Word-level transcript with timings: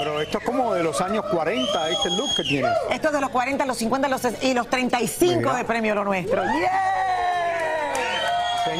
Pero 0.00 0.18
esto 0.18 0.38
es 0.38 0.44
como 0.44 0.72
de 0.72 0.82
los 0.82 0.98
años 1.02 1.26
40, 1.30 1.90
este 1.90 2.08
look 2.16 2.34
que 2.34 2.42
tienes. 2.42 2.72
Esto 2.90 3.08
es 3.08 3.12
de 3.12 3.20
los 3.20 3.28
40, 3.28 3.66
los 3.66 3.76
50 3.76 4.08
los, 4.08 4.22
y 4.42 4.54
los 4.54 4.66
35 4.66 5.40
Mira. 5.40 5.56
de 5.56 5.64
premio 5.64 5.94
lo 5.94 6.04
nuestro. 6.04 6.42
¡Yeah! 6.42 6.89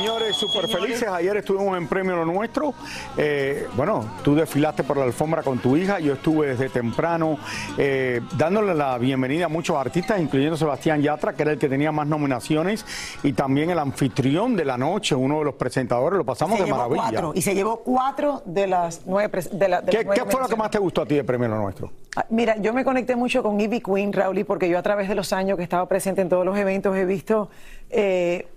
Señores, 0.01 0.35
súper 0.37 0.67
felices. 0.67 1.07
Ayer 1.09 1.37
estuvimos 1.37 1.77
en 1.77 1.87
Premio 1.87 2.17
Lo 2.17 2.25
Nuestro. 2.25 2.73
Eh, 3.19 3.67
bueno, 3.77 4.03
tú 4.25 4.35
desfilaste 4.35 4.83
por 4.83 4.97
la 4.97 5.05
alfombra 5.05 5.43
con 5.43 5.59
tu 5.59 5.77
hija. 5.77 6.01
Yo 6.01 6.15
estuve 6.15 6.47
desde 6.49 6.71
temprano 6.71 7.37
eh, 7.77 8.23
dándole 8.39 8.75
la 8.75 8.97
bienvenida 8.97 9.45
a 9.45 9.49
muchos 9.49 9.77
artistas, 9.77 10.19
incluyendo 10.19 10.57
Sebastián 10.57 11.03
Yatra, 11.03 11.35
que 11.35 11.43
era 11.43 11.53
el 11.53 11.59
que 11.59 11.69
tenía 11.69 11.93
más 11.93 12.07
nominaciones, 12.07 12.87
y 13.23 13.35
también 13.35 13.69
el 13.69 13.79
anfitrión 13.79 14.57
de 14.57 14.65
la 14.65 14.79
noche, 14.79 15.15
uno 15.15 15.41
de 15.41 15.45
los 15.45 15.55
presentadores. 15.57 16.17
Lo 16.17 16.25
pasamos 16.25 16.57
Se 16.57 16.63
de 16.63 16.67
llevó 16.71 16.79
maravilla. 16.79 17.03
cuatro, 17.21 17.33
y 17.35 17.43
se 17.43 17.55
llevó 17.55 17.81
cuatro 17.81 18.43
de 18.47 18.67
las 18.69 19.03
nueve. 19.05 19.31
De 19.53 19.69
la- 19.69 19.83
de 19.83 19.91
¿Qué, 19.91 19.97
las 19.99 20.07
nueve 20.07 20.23
qué 20.25 20.31
fue 20.31 20.41
lo 20.41 20.49
que 20.49 20.57
más 20.57 20.71
te 20.71 20.79
gustó 20.79 21.03
a 21.03 21.07
ti 21.07 21.17
de 21.17 21.25
Premio 21.25 21.47
Lo 21.49 21.57
Nuestro? 21.61 21.93
Ah, 22.17 22.25
Mira, 22.31 22.57
yo 22.57 22.73
me 22.73 22.85
conecté 22.85 23.17
mucho 23.17 23.43
con 23.43 23.61
Ivy 23.61 23.83
Queen, 23.83 24.15
Raúl, 24.15 24.47
porque 24.47 24.67
yo 24.67 24.79
a 24.79 24.83
través 24.83 25.11
de 25.11 25.15
los 25.15 25.35
años 25.35 25.57
que 25.57 25.63
he 25.63 25.65
estado 25.65 25.85
presente 25.87 26.23
en 26.23 26.31
todos 26.31 26.47
los 26.47 26.57
eventos 26.57 26.97
he 26.97 27.05
visto, 27.05 27.51
eh, 27.91 28.49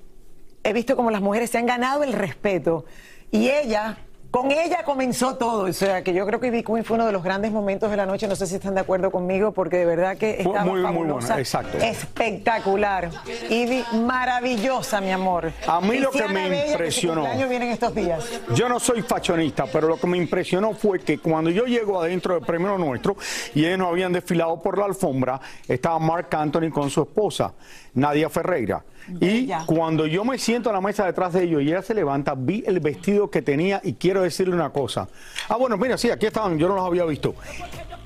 he 0.63 0.73
visto 0.73 0.95
como 0.95 1.11
las 1.11 1.21
mujeres 1.21 1.49
se 1.49 1.57
han 1.57 1.65
ganado 1.65 2.03
el 2.03 2.13
respeto 2.13 2.85
y 3.31 3.49
ella, 3.49 3.97
con 4.31 4.49
ella 4.51 4.83
comenzó 4.83 5.35
todo. 5.35 5.63
O 5.65 5.73
sea, 5.73 6.03
que 6.03 6.13
yo 6.13 6.25
creo 6.25 6.39
que 6.39 6.47
Ivy 6.47 6.63
Queen 6.63 6.83
fue 6.85 6.95
uno 6.95 7.05
de 7.05 7.11
los 7.11 7.23
grandes 7.23 7.51
momentos 7.51 7.89
de 7.91 7.97
la 7.97 8.05
noche. 8.05 8.27
No 8.27 8.35
sé 8.35 8.47
si 8.47 8.55
están 8.55 8.73
de 8.75 8.81
acuerdo 8.81 9.11
conmigo, 9.11 9.51
porque 9.51 9.77
de 9.77 9.85
verdad 9.85 10.17
que 10.17 10.37
estaba 10.41 10.63
muy, 10.63 10.81
muy 10.81 10.83
fabulosa, 10.83 11.27
buena, 11.27 11.39
exacto. 11.41 11.77
espectacular. 11.77 13.09
Ivy, 13.49 13.83
maravillosa, 14.05 15.01
mi 15.01 15.11
amor. 15.11 15.51
A 15.67 15.81
mí 15.81 15.97
lo 15.99 16.09
que 16.11 16.27
me 16.27 16.49
Bella, 16.49 16.63
que 16.65 16.71
impresionó- 16.71 17.21
cumpleaños 17.21 17.49
viene 17.49 17.65
en 17.65 17.71
estos 17.73 17.93
días. 17.95 18.23
Yo 18.55 18.69
no 18.69 18.79
soy 18.79 19.01
fashionista, 19.01 19.65
pero 19.65 19.87
lo 19.87 19.97
que 19.97 20.07
me 20.07 20.17
impresionó 20.17 20.73
fue 20.73 20.99
que 20.99 21.19
cuando 21.19 21.49
yo 21.49 21.65
llego 21.65 22.01
adentro 22.01 22.33
del 22.35 22.43
premio 22.45 22.77
nuestro 22.77 23.15
y 23.53 23.65
ellos 23.65 23.77
no 23.79 23.87
habían 23.87 24.13
desfilado 24.13 24.61
por 24.61 24.77
la 24.77 24.85
alfombra, 24.85 25.39
estaba 25.67 25.99
Mark 25.99 26.27
Anthony 26.31 26.69
con 26.71 26.89
su 26.89 27.01
esposa, 27.03 27.53
Nadia 27.95 28.29
Ferreira. 28.29 28.83
Y 29.19 29.49
cuando 29.65 30.07
yo 30.07 30.23
me 30.23 30.37
siento 30.37 30.69
a 30.69 30.73
la 30.73 30.81
mesa 30.81 31.05
detrás 31.05 31.33
de 31.33 31.43
ellos 31.43 31.61
y 31.61 31.67
ella 31.67 31.81
se 31.81 31.93
levanta, 31.93 32.35
vi 32.35 32.63
el 32.65 32.79
vestido 32.79 33.29
que 33.29 33.41
tenía 33.41 33.81
y 33.83 33.93
quiero 33.93 34.21
decirle 34.21 34.55
una 34.55 34.69
cosa. 34.71 35.07
Ah, 35.49 35.57
bueno, 35.57 35.77
mira, 35.77 35.97
sí, 35.97 36.09
aquí 36.09 36.25
estaban, 36.25 36.57
yo 36.57 36.67
no 36.67 36.75
los 36.75 36.85
había 36.85 37.05
visto. 37.05 37.35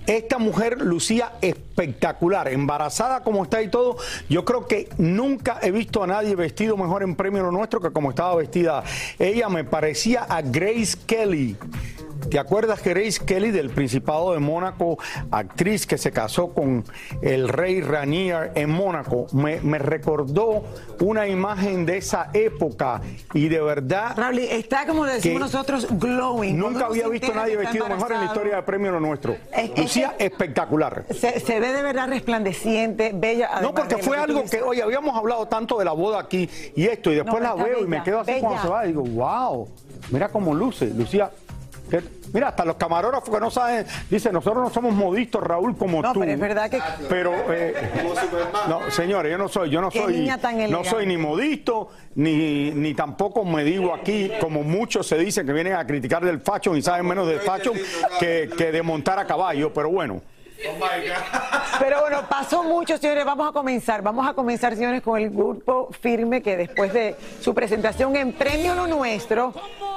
Esta 0.07 0.37
mujer 0.37 0.81
lucía 0.81 1.33
espectacular, 1.41 2.47
embarazada 2.47 3.23
como 3.23 3.43
está 3.43 3.61
y 3.61 3.69
todo. 3.69 3.97
Yo 4.29 4.45
creo 4.45 4.65
que 4.65 4.87
nunca 4.97 5.59
he 5.61 5.69
visto 5.71 6.01
a 6.01 6.07
nadie 6.07 6.33
vestido 6.33 6.77
mejor 6.77 7.03
en 7.03 7.15
premio 7.15 7.43
lo 7.43 7.51
nuestro 7.51 7.81
que 7.81 7.91
como 7.91 8.11
estaba 8.11 8.33
vestida. 8.35 8.83
Ella 9.19 9.49
me 9.49 9.65
parecía 9.65 10.23
a 10.23 10.41
Grace 10.41 10.97
Kelly. 11.05 11.57
¿Te 12.29 12.39
acuerdas 12.39 12.81
que 12.81 12.89
Grace 12.93 13.23
Kelly 13.25 13.51
del 13.51 13.69
Principado 13.69 14.33
de 14.33 14.39
Mónaco, 14.39 14.97
actriz 15.31 15.85
que 15.87 15.97
se 15.97 16.11
casó 16.11 16.49
con 16.53 16.83
el 17.21 17.47
rey 17.47 17.81
Ranier 17.81 18.51
en 18.55 18.69
Mónaco, 18.69 19.27
me, 19.33 19.61
me 19.61 19.77
recordó 19.79 20.63
una 20.99 21.27
imagen 21.27 21.85
de 21.85 21.97
esa 21.97 22.29
época 22.33 23.01
y 23.33 23.47
de 23.47 23.61
verdad 23.61 24.13
Raúl, 24.17 24.39
está 24.39 24.85
como 24.85 25.05
le 25.05 25.13
decimos 25.13 25.39
nosotros, 25.39 25.87
glowing. 25.91 26.57
Nunca 26.57 26.87
había 26.87 27.07
visto 27.07 27.31
a 27.31 27.35
nadie 27.35 27.55
vestido 27.55 27.87
mejor 27.87 28.11
en 28.11 28.19
la 28.19 28.25
historia 28.25 28.55
de 28.57 28.61
premio 28.63 28.91
lo 28.91 28.99
nuestro. 28.99 29.37
Es- 29.55 29.77
Lucía 29.77 30.15
que- 30.17 30.25
espectacular. 30.25 31.05
Se, 31.09 31.39
se 31.39 31.59
ve 31.59 31.71
de 31.71 31.81
verdad 31.83 32.09
resplandeciente, 32.09 33.11
bella. 33.15 33.61
No, 33.61 33.73
porque 33.73 33.97
fue 33.97 34.17
algo 34.17 34.43
que, 34.43 34.61
oye, 34.61 34.81
habíamos 34.83 35.15
hablado 35.15 35.47
tanto 35.47 35.77
de 35.79 35.85
la 35.85 35.93
boda 35.93 36.19
aquí 36.19 36.49
y 36.75 36.85
esto, 36.87 37.11
y 37.11 37.15
después 37.15 37.41
No, 37.41 37.55
la 37.55 37.63
veo 37.63 37.83
y 37.83 37.87
me 37.87 38.03
quedo 38.03 38.19
así 38.19 38.33
cuando 38.39 38.61
se 38.61 38.67
va 38.67 38.83
y 38.85 38.89
digo, 38.89 39.03
wow, 39.03 39.67
mira 40.11 40.27
cómo 40.29 40.53
luce, 40.53 40.87
Lucía. 40.87 41.29
Mira, 42.33 42.49
hasta 42.49 42.65
los 42.65 42.75
camarógrafos 42.75 43.33
que 43.33 43.39
no 43.39 43.49
saben, 43.51 43.85
dicen, 44.09 44.33
nosotros 44.33 44.63
no 44.63 44.69
somos 44.69 44.93
modistos, 44.93 45.41
Raúl, 45.43 45.77
como 45.77 46.01
No, 46.01 46.13
tú. 46.13 46.19
pero 46.19 46.31
es 46.31 46.39
verdad 46.39 46.69
que- 46.69 46.81
Pero, 47.09 47.33
eh, 47.53 47.73
no, 48.67 48.91
señores, 48.91 49.31
yo 49.31 49.37
no 49.37 49.47
soy, 49.47 49.69
yo 49.69 49.81
no 49.81 49.89
soy, 49.91 50.29
no 50.69 50.83
soy 50.83 51.05
ni 51.05 51.17
modisto, 51.17 51.89
ni, 52.15 52.71
ni 52.71 52.93
tampoco 52.93 53.45
me 53.45 53.63
digo 53.63 53.93
aquí, 53.93 54.31
como 54.41 54.63
muchos 54.63 55.07
se 55.07 55.17
dicen 55.17 55.45
que 55.45 55.53
vienen 55.53 55.73
a 55.73 55.85
criticar 55.85 56.23
del 56.23 56.39
fashion 56.41 56.77
y 56.77 56.81
saben 56.81 57.05
menos 57.05 57.27
del 57.27 57.39
fashion 57.39 57.75
que, 58.19 58.49
que 58.57 58.71
de 58.71 58.81
montar 58.81 59.19
a 59.19 59.25
caballo, 59.25 59.73
pero 59.73 59.89
bueno. 59.89 60.21
Pero 61.79 62.01
bueno, 62.01 62.27
pasó 62.27 62.63
mucho, 62.63 62.97
señores. 62.97 63.25
Vamos 63.25 63.49
a 63.49 63.51
comenzar. 63.51 64.01
Vamos 64.01 64.27
a 64.27 64.33
comenzar, 64.33 64.75
señores, 64.75 65.01
con 65.01 65.19
el 65.19 65.29
grupo 65.29 65.89
Firme, 66.01 66.41
que 66.41 66.57
después 66.57 66.93
de 66.93 67.15
su 67.41 67.53
presentación 67.53 68.15
en 68.15 68.33
Premio 68.33 68.73
Lo 68.73 68.87
Nuestro, 68.87 69.53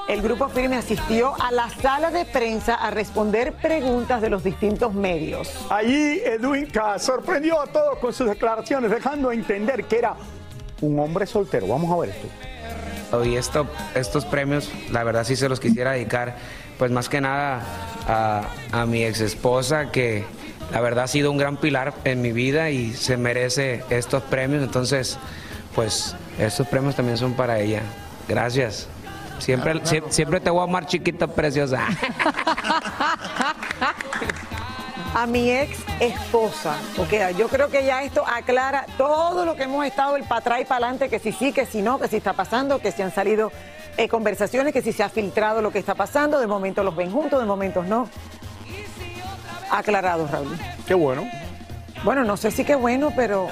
el 0.08 0.22
grupo 0.22 0.48
Firme 0.48 0.76
asistió 0.76 1.34
a 1.40 1.50
la 1.50 1.70
sala 1.70 2.10
de 2.10 2.24
prensa 2.24 2.74
a 2.74 2.90
responder 2.90 3.52
preguntas 3.54 4.20
de 4.20 4.28
los 4.28 4.44
distintos 4.44 4.92
medios. 4.92 5.50
Allí 5.70 6.20
Edwin 6.24 6.66
K 6.66 6.98
sorprendió 6.98 7.60
a 7.60 7.66
todos 7.66 7.98
con 7.98 8.12
sus 8.12 8.28
declaraciones, 8.28 8.90
dejando 8.90 9.32
entender 9.32 9.84
que 9.84 9.98
era 9.98 10.14
un 10.80 10.98
hombre 10.98 11.26
soltero. 11.26 11.66
Vamos 11.68 11.90
a 11.90 12.00
ver 12.00 12.10
esto. 12.10 12.28
Y 13.24 13.36
esto, 13.36 13.66
estos 13.94 14.24
premios, 14.24 14.70
la 14.92 15.02
verdad 15.02 15.24
sí 15.24 15.34
se 15.34 15.48
los 15.48 15.58
quisiera 15.58 15.92
dedicar, 15.92 16.36
pues 16.78 16.92
más 16.92 17.08
que 17.08 17.20
nada 17.20 17.60
a, 18.06 18.42
a 18.70 18.86
mi 18.86 19.04
ex 19.04 19.20
esposa, 19.20 19.90
que 19.90 20.24
la 20.72 20.80
verdad 20.80 21.04
ha 21.04 21.08
sido 21.08 21.30
un 21.30 21.36
gran 21.38 21.56
pilar 21.56 21.94
en 22.04 22.20
mi 22.22 22.32
vida 22.32 22.70
y 22.70 22.92
se 22.94 23.16
merece 23.16 23.82
estos 23.90 24.22
premios. 24.24 24.62
Entonces, 24.62 25.18
pues 25.74 26.14
estos 26.38 26.66
premios 26.68 26.94
también 26.96 27.16
son 27.18 27.34
para 27.34 27.58
ella. 27.58 27.82
Gracias. 28.28 28.88
Siempre, 29.38 29.74
sie- 29.84 30.02
siempre 30.10 30.38
te 30.40 30.50
voy 30.50 30.60
a 30.60 30.64
amar 30.64 30.86
chiquita 30.86 31.26
preciosa. 31.26 31.86
a 35.14 35.26
mi 35.26 35.50
ex 35.50 35.78
esposa. 35.98 36.76
Porque 36.96 37.34
yo 37.36 37.48
creo 37.48 37.68
que 37.68 37.84
ya 37.84 38.02
esto 38.02 38.24
aclara 38.26 38.86
todo 38.96 39.44
lo 39.44 39.56
que 39.56 39.64
hemos 39.64 39.84
estado 39.86 40.16
el 40.16 40.24
para 40.24 40.40
atrás 40.40 40.60
y 40.60 40.64
para 40.64 40.86
adelante, 40.86 41.08
que 41.08 41.18
si 41.18 41.32
sí, 41.32 41.52
que 41.52 41.66
si 41.66 41.82
no, 41.82 41.98
que 41.98 42.08
si 42.08 42.16
está 42.16 42.32
pasando, 42.34 42.78
que 42.80 42.92
si 42.92 43.02
han 43.02 43.12
salido 43.12 43.50
eh, 43.96 44.08
conversaciones, 44.08 44.72
que 44.72 44.82
si 44.82 44.92
se 44.92 45.02
ha 45.02 45.08
filtrado 45.08 45.62
lo 45.62 45.72
que 45.72 45.78
está 45.78 45.94
pasando, 45.94 46.38
de 46.38 46.46
momento 46.46 46.82
los 46.84 46.94
ven 46.94 47.10
juntos, 47.10 47.40
de 47.40 47.46
momentos 47.46 47.86
no. 47.86 48.08
Aclarado, 49.70 50.26
Raúl. 50.30 50.58
Qué 50.86 50.94
bueno. 50.94 51.24
Bueno, 52.04 52.24
no 52.24 52.36
sé 52.36 52.50
si 52.50 52.64
qué 52.64 52.74
bueno, 52.74 53.12
pero. 53.14 53.48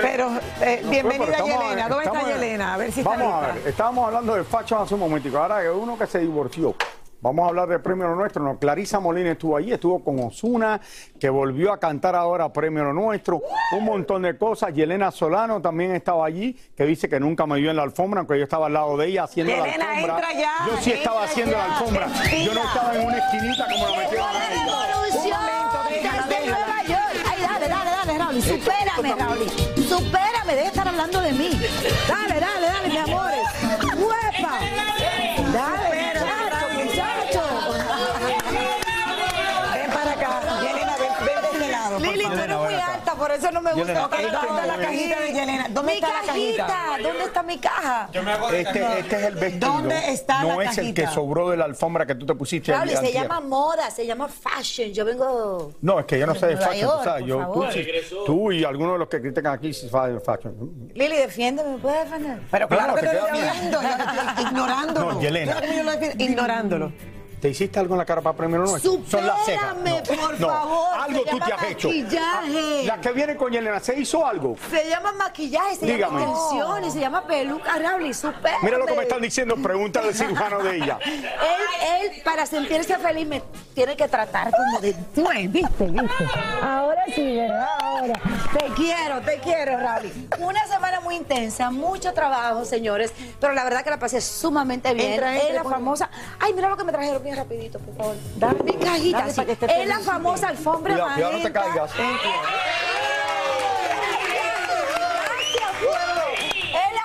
Pero, 0.00 0.30
eh, 0.62 0.82
bienvenida 0.88 1.26
Pero 1.26 1.44
estamos- 1.46 1.62
Yelena. 1.64 1.88
¿Dónde 1.88 2.04
está 2.06 2.22
Yelena? 2.22 2.74
A 2.74 2.76
ver 2.78 2.92
si 2.92 3.00
está 3.00 3.10
Vamos 3.10 3.32
a 3.44 3.52
ver, 3.52 3.68
estábamos 3.68 4.06
hablando 4.06 4.34
de 4.36 4.44
fashion 4.44 4.80
hace 4.82 4.94
un 4.94 5.00
momentico. 5.00 5.36
Ahora 5.38 5.58
hay 5.58 5.66
uno 5.68 5.98
que 5.98 6.06
se 6.06 6.18
divorció. 6.20 6.74
Vamos 7.20 7.46
a 7.46 7.48
hablar 7.48 7.68
del 7.68 7.80
premio 7.80 8.06
Lo 8.08 8.16
Nuestro. 8.16 8.42
No, 8.42 8.58
Clarisa 8.58 9.00
Molina 9.00 9.30
estuvo 9.32 9.56
allí, 9.56 9.72
estuvo 9.72 10.04
con 10.04 10.18
Osuna, 10.20 10.78
que 11.18 11.30
volvió 11.30 11.72
a 11.72 11.80
cantar 11.80 12.14
ahora 12.14 12.52
premio 12.52 12.84
Nuestro. 12.92 13.40
Un 13.72 13.84
montón 13.84 14.20
de 14.22 14.36
cosas. 14.36 14.74
Yelena 14.74 15.10
Solano 15.10 15.60
también 15.62 15.94
estaba 15.94 16.26
allí, 16.26 16.52
que 16.76 16.84
dice 16.84 17.08
que 17.08 17.18
nunca 17.18 17.46
me 17.46 17.58
vio 17.60 17.70
en 17.70 17.76
la 17.76 17.82
alfombra, 17.82 18.20
aunque 18.20 18.36
yo 18.36 18.44
estaba 18.44 18.66
al 18.66 18.74
lado 18.74 18.98
de 18.98 19.06
ella 19.08 19.24
haciendo 19.24 19.56
la 19.56 19.64
Yelena, 19.64 19.90
alfombra. 19.92 20.16
entra 20.16 20.32
ya, 20.34 20.52
yo 20.70 20.76
sí 20.82 20.92
estaba 20.92 21.24
haciendo 21.24 21.56
la 21.56 21.64
alfombra. 21.64 22.06
Yo 22.44 22.54
no 22.54 22.62
estaba 22.62 22.94
en 22.94 23.06
una 23.06 23.16
esquinita 23.18 23.66
como 23.72 23.88
la 23.88 23.96
metieron 24.02 24.23
Supérame, 28.96 29.22
Raúl. 29.22 29.50
Supérame, 29.88 30.52
deja 30.54 30.62
de 30.62 30.66
estar 30.66 30.88
hablando 30.88 31.20
de 31.20 31.32
mí. 31.32 31.50
Gusta. 43.74 43.92
¿dónde 44.00 44.22
no 44.22 44.26
está 44.42 44.66
la 44.66 44.74
es- 44.74 44.80
cajita 44.80 45.20
de 45.20 45.32
Yelena? 45.32 45.66
¿Dónde 45.70 45.92
Mi 45.92 45.98
está 45.98 46.08
la 46.08 46.26
cajita. 46.26 46.66
cajita? 46.66 47.08
¿Dónde 47.08 47.24
está 47.24 47.42
mi 47.42 47.58
caja? 47.58 48.08
Este, 48.52 48.98
este 49.00 49.16
es 49.16 49.22
el 49.24 49.34
vestido. 49.34 49.68
¿Dónde 49.72 50.10
está 50.12 50.42
no 50.42 50.48
la 50.48 50.64
es 50.64 50.70
el 50.70 50.76
cajita? 50.76 51.02
que 51.02 51.08
sobró 51.08 51.50
de 51.50 51.56
la 51.56 51.64
alfombra 51.64 52.06
que 52.06 52.14
tú 52.14 52.26
te 52.26 52.34
pusiste 52.34 52.72
Raúl, 52.72 52.88
se 52.90 53.12
llama 53.12 53.40
moda, 53.40 53.90
se 53.90 54.06
llama 54.06 54.28
fashion. 54.28 54.92
Yo 54.92 55.04
vengo. 55.04 55.72
No, 55.80 56.00
es 56.00 56.06
que 56.06 56.18
yo 56.18 56.26
no 56.26 56.34
sé 56.34 56.46
de 56.46 56.56
fashion, 56.56 56.90
tú 56.98 57.04
sabes. 57.04 57.26
Yo, 57.26 57.52
tú, 57.52 58.24
tú 58.26 58.52
y 58.52 58.64
algunos 58.64 58.94
de 58.94 58.98
los 59.00 59.08
que 59.08 59.20
critican 59.20 59.52
aquí 59.54 59.72
sí 59.72 59.88
saben 59.88 60.14
de 60.16 60.20
fashion. 60.20 60.90
Lili, 60.94 61.16
defiéndeme, 61.16 61.70
¿me 61.72 61.78
puedes 61.78 62.04
defender? 62.04 62.38
Pero 62.50 62.68
claro, 62.68 62.94
Claro, 62.94 62.94
que 62.94 63.00
te 63.00 63.16
estoy 63.16 63.40
estoy 64.28 64.44
ignorándolo. 64.44 65.12
No, 65.12 65.20
Yelena. 65.20 65.56
Ignorándolo. 66.18 66.92
¿Te 67.44 67.50
hiciste 67.50 67.78
algo 67.78 67.92
en 67.92 67.98
la 67.98 68.06
cara 68.06 68.22
para 68.22 68.34
premio 68.34 68.60
no? 68.60 68.66
Son 68.66 69.04
las 69.26 69.44
cejas. 69.44 69.74
Supérame, 69.76 70.02
por 70.06 70.40
no. 70.40 70.48
favor, 70.48 70.98
Algo 70.98 71.24
se 71.24 71.30
tú 71.30 71.38
te 71.40 71.52
has 71.52 71.62
hecho. 71.64 71.88
maquillaje. 71.88 72.80
Ah, 72.80 72.82
La 72.86 73.00
que 73.02 73.12
viene 73.12 73.36
con 73.36 73.52
Yelena, 73.52 73.80
¿se 73.80 74.00
hizo 74.00 74.26
algo? 74.26 74.56
Se 74.70 74.88
llama 74.88 75.12
maquillaje, 75.12 75.76
se 75.76 75.84
Dígame. 75.84 76.20
llama 76.22 76.32
extensiones, 76.32 76.92
se 76.94 77.00
llama 77.00 77.26
peluca, 77.26 77.78
Raúl, 77.78 78.06
y 78.06 78.14
supérame. 78.14 78.62
Mira 78.62 78.78
lo 78.78 78.86
que 78.86 78.94
me 78.96 79.02
están 79.02 79.20
diciendo, 79.20 79.56
pregúntale 79.62 80.08
al 80.08 80.14
cirujano 80.14 80.60
de 80.62 80.76
ella. 80.76 80.98
Él, 81.04 82.10
él, 82.12 82.22
para 82.24 82.46
sentirse 82.46 82.96
feliz, 82.96 83.26
me 83.26 83.42
tiene 83.74 83.94
que 83.94 84.08
tratar 84.08 84.50
como 84.50 84.80
de 84.80 84.94
tú. 85.14 85.28
¿viste? 85.48 85.84
¿viste? 85.84 86.06
Ahora 86.62 87.02
sí, 87.14 87.36
¿verdad? 87.36 87.68
Ahora. 87.78 88.14
Te 88.58 88.64
quiero, 88.74 89.20
te 89.20 89.38
quiero, 89.40 89.76
Raúl. 89.76 90.10
Una 90.38 90.66
semana 90.66 91.00
muy 91.00 91.16
intensa, 91.16 91.70
mucho 91.70 92.14
trabajo, 92.14 92.64
señores, 92.64 93.12
pero 93.38 93.52
la 93.52 93.64
verdad 93.64 93.84
que 93.84 93.90
la 93.90 93.98
pasé 93.98 94.22
sumamente 94.22 94.94
bien. 94.94 95.12
Entra, 95.12 95.34
entra, 95.34 95.48
es 95.48 95.54
la 95.56 95.64
famosa... 95.64 96.08
Ay, 96.40 96.54
mira 96.54 96.70
lo 96.70 96.76
que 96.78 96.84
me 96.84 96.92
trajeron 96.92 97.22
rapidito, 97.34 97.78
por 97.78 97.96
favor. 97.96 98.16
Dale, 98.36 98.62
Mi 98.62 98.72
cajita, 98.74 99.18
dale 99.18 99.30
sí. 99.30 99.36
para 99.36 99.46
que 99.46 99.52
esté 99.52 99.66
Es 99.82 99.88
la 99.88 99.94
feliz. 99.94 100.06
famosa 100.06 100.48
alfombra 100.48 100.92
Cuidado, 100.94 101.14
cuidado, 101.14 101.32
no 101.32 101.38
te 101.42 101.50
magenta. 101.50 101.62
caigas. 101.62 101.90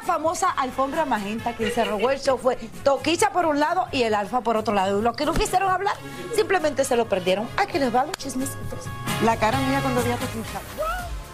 Famosa 0.06 0.50
alfombra 0.50 1.06
magenta 1.06 1.56
que 1.56 1.70
se 1.70 1.86
robó 1.86 2.10
el 2.10 2.20
show. 2.20 2.38
Fue 2.40 2.56
Toquicha 2.84 3.30
por 3.32 3.46
un 3.46 3.60
lado 3.60 3.88
y 3.92 4.02
el 4.04 4.16
Alfa 4.16 4.42
por 4.42 4.58
otro 4.58 4.74
lado. 4.74 5.00
Y 5.00 5.04
los 5.04 5.16
que 5.16 5.24
no 5.26 5.34
quisieron 5.34 5.70
hablar, 5.70 5.94
simplemente 6.36 6.84
se 6.84 6.96
lo 6.96 7.08
perdieron. 7.08 7.48
Aquí 7.58 7.78
les 7.78 7.94
va 7.94 8.06
los 8.06 8.18
chismecitos. 8.18 8.86
La 9.24 9.38
cara 9.38 9.60
mía 9.60 9.80
cuando 9.82 10.02
vi 10.02 10.12
a 10.12 10.16
Toquita. 10.18 10.62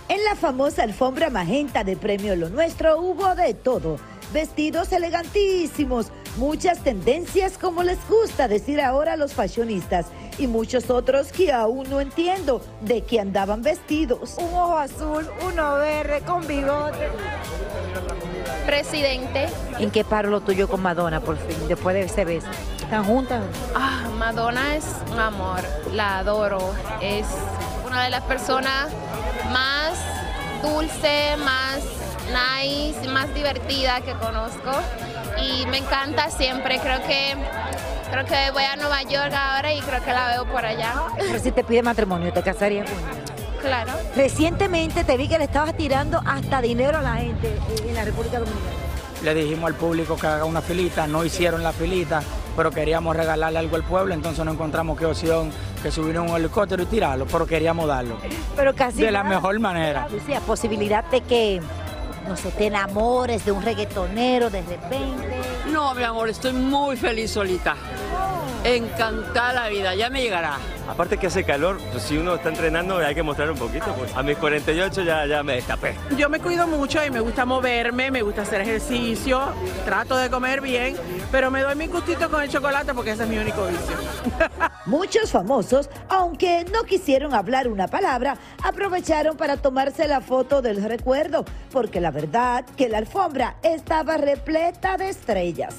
En 0.09 0.23
la 0.25 0.35
famosa 0.35 0.83
alfombra 0.83 1.29
magenta 1.29 1.83
de 1.85 1.95
Premio 1.95 2.35
Lo 2.35 2.49
Nuestro 2.49 2.99
hubo 2.99 3.33
de 3.33 3.53
todo. 3.53 3.97
Vestidos 4.33 4.91
elegantísimos, 4.91 6.07
muchas 6.37 6.79
tendencias 6.79 7.57
como 7.57 7.83
les 7.83 7.97
gusta 8.07 8.47
decir 8.47 8.81
ahora 8.81 9.13
a 9.13 9.17
los 9.17 9.33
fashionistas 9.33 10.07
y 10.37 10.47
muchos 10.47 10.89
otros 10.89 11.31
que 11.31 11.51
aún 11.51 11.89
no 11.89 12.01
entiendo 12.01 12.61
de 12.81 13.01
qué 13.01 13.19
andaban 13.19 13.61
vestidos. 13.61 14.35
Un 14.37 14.53
ojo 14.53 14.77
azul, 14.77 15.29
uno 15.47 15.75
verde, 15.75 16.21
con 16.21 16.45
bigote. 16.45 17.09
presidente. 18.65 19.47
¿En 19.79 19.91
qué 19.91 20.03
paro 20.03 20.29
lo 20.29 20.41
tuyo 20.41 20.67
con 20.67 20.81
Madonna, 20.81 21.21
por 21.21 21.37
fin, 21.37 21.55
después 21.67 21.93
de 21.95 22.01
ese 22.03 22.25
beso? 22.25 22.47
¿Están 22.81 23.03
juntas? 23.03 23.43
Ah, 23.75 24.09
Madonna 24.17 24.75
es 24.75 24.85
un 25.11 25.19
amor, 25.19 25.61
la 25.93 26.19
adoro. 26.19 26.73
Es 27.01 27.27
una 27.85 28.03
de 28.03 28.09
las 28.09 28.23
personas 28.23 28.89
más 29.51 29.93
dulce, 30.61 31.37
más 31.37 31.79
nice, 32.27 33.07
más 33.09 33.33
divertida 33.33 34.01
que 34.01 34.13
conozco. 34.13 34.71
Y 35.41 35.65
me 35.67 35.77
encanta 35.77 36.29
siempre. 36.29 36.79
Creo 36.79 37.01
que 37.03 37.35
creo 38.11 38.25
que 38.25 38.51
voy 38.51 38.63
a 38.63 38.75
Nueva 38.75 39.03
York 39.03 39.33
ahora 39.33 39.73
y 39.73 39.81
creo 39.81 40.03
que 40.03 40.11
la 40.11 40.29
veo 40.29 40.45
por 40.45 40.65
allá. 40.65 40.93
Pero 41.17 41.39
si 41.39 41.51
te 41.51 41.63
pide 41.63 41.81
matrimonio, 41.83 42.31
¿te 42.31 42.41
casarías 42.41 42.89
con 42.89 42.99
ella? 42.99 43.35
Claro. 43.61 43.93
Recientemente 44.15 45.03
te 45.03 45.17
vi 45.17 45.27
que 45.27 45.37
le 45.37 45.45
estabas 45.45 45.75
tirando 45.75 46.21
hasta 46.25 46.61
dinero 46.61 46.99
a 46.99 47.01
la 47.01 47.15
gente 47.15 47.57
en 47.87 47.95
la 47.95 48.05
República 48.05 48.39
Dominicana. 48.39 48.75
Le 49.23 49.33
dijimos 49.33 49.67
al 49.67 49.75
público 49.75 50.15
que 50.17 50.27
haga 50.27 50.45
una 50.45 50.61
filita, 50.61 51.07
no 51.07 51.25
hicieron 51.25 51.63
la 51.63 51.71
filita, 51.73 52.21
pero 52.55 52.69
queríamos 52.69 53.15
regalarle 53.15 53.57
algo 53.57 53.75
al 53.75 53.83
pueblo, 53.83 54.13
entonces 54.13 54.45
no 54.45 54.51
encontramos 54.51 54.99
qué 54.99 55.05
opción 55.07 55.51
que 55.81 55.89
subir 55.89 56.19
un 56.19 56.29
helicóptero 56.29 56.83
y 56.83 56.85
tirarlo, 56.85 57.25
pero 57.25 57.45
queríamos 57.45 57.87
darlo. 57.87 58.17
Pero 58.55 58.75
casi 58.75 59.01
De 59.01 59.11
la 59.11 59.23
mejor 59.23 59.59
manera. 59.59 60.07
Lucía, 60.11 60.41
posibilidad 60.41 61.03
de 61.05 61.21
que, 61.21 61.61
no 62.27 62.35
sé, 62.35 62.51
te 62.51 62.67
enamores 62.67 63.45
de 63.45 63.51
un 63.51 63.61
reggaetonero 63.61 64.49
de 64.49 64.61
repente. 64.61 65.41
No, 65.71 65.93
mi 65.93 66.03
amor, 66.03 66.29
estoy 66.29 66.53
muy 66.53 66.97
feliz 66.97 67.31
solita. 67.31 67.75
Encantada 68.65 69.53
la 69.53 69.69
vida, 69.69 69.93
ya 69.93 70.09
me 70.09 70.23
llegará. 70.23 70.57
Aparte 70.87 71.17
que 71.19 71.27
hace 71.27 71.43
calor, 71.43 71.77
pues 71.91 72.01
si 72.01 72.17
uno 72.17 72.33
está 72.33 72.49
entrenando 72.49 72.97
hay 72.97 73.13
que 73.13 73.21
mostrar 73.21 73.51
un 73.51 73.59
poquito. 73.59 73.93
Pues. 73.93 74.15
A 74.15 74.23
mis 74.23 74.37
48 74.37 75.03
ya, 75.03 75.27
ya 75.27 75.43
me 75.43 75.53
destapé. 75.53 75.95
Yo 76.17 76.29
me 76.29 76.39
cuido 76.39 76.65
mucho 76.65 77.05
y 77.05 77.11
me 77.11 77.19
gusta 77.19 77.45
moverme, 77.45 78.09
me 78.09 78.23
gusta 78.23 78.41
hacer 78.41 78.61
ejercicio, 78.61 79.53
trato 79.85 80.17
de 80.17 80.31
comer 80.31 80.61
bien, 80.61 80.95
pero 81.31 81.51
me 81.51 81.61
doy 81.61 81.75
mi 81.75 81.85
gustito 81.85 82.27
con 82.27 82.41
el 82.41 82.49
chocolate 82.49 82.95
porque 82.95 83.11
ese 83.11 83.23
es 83.23 83.29
mi 83.29 83.37
único 83.37 83.67
vicio. 83.67 83.97
Muchos 84.87 85.31
famosos, 85.31 85.87
aunque 86.09 86.65
no 86.73 86.85
quisieron 86.85 87.35
hablar 87.35 87.67
una 87.67 87.87
palabra, 87.87 88.35
aprovecharon 88.63 89.37
para 89.37 89.57
tomarse 89.57 90.07
la 90.07 90.21
foto 90.21 90.63
del 90.63 90.83
recuerdo, 90.83 91.45
porque 91.71 92.01
la 92.01 92.09
verdad 92.09 92.65
que 92.75 92.89
la 92.89 92.97
alfombra 92.97 93.57
estaba 93.61 94.17
repleta 94.17 94.97
de 94.97 95.09
estrellas. 95.09 95.75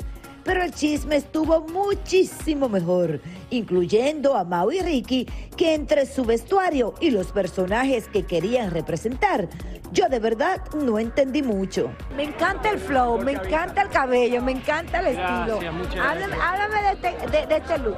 Pero 0.47 0.63
el 0.63 0.73
chisme 0.73 1.17
estuvo 1.17 1.61
muchísimo 1.61 2.69
mejor, 2.69 3.21
incluyendo 3.51 4.37
a 4.37 4.45
Mau 4.45 4.71
y 4.71 4.81
Ricky, 4.81 5.27
que 5.57 5.75
entre 5.75 6.07
su 6.07 6.25
vestuario 6.25 6.95
y 7.01 7.11
los 7.11 7.33
personajes 7.33 8.07
que 8.07 8.23
querían 8.23 8.71
representar, 8.71 9.49
yo 9.93 10.09
de 10.09 10.19
verdad 10.21 10.61
no 10.75 10.99
entendí 11.01 11.43
mucho. 11.43 11.91
Me 12.17 12.23
encanta 12.25 12.71
el 12.71 12.79
flow, 12.79 13.19
me 13.19 13.33
encanta 13.33 13.83
el 13.83 13.89
cabello, 13.89 14.41
me 14.43 14.53
encanta 14.53 15.01
el 15.01 15.07
estilo. 15.09 15.59
Gracias, 15.59 15.75
muchas 15.75 15.97
Háblame, 16.07 16.37
háblame 16.41 16.83
de, 16.83 16.93
este, 16.93 17.27
de- 17.39 17.47
de 17.47 17.57
este 17.57 17.79
look. 17.79 17.97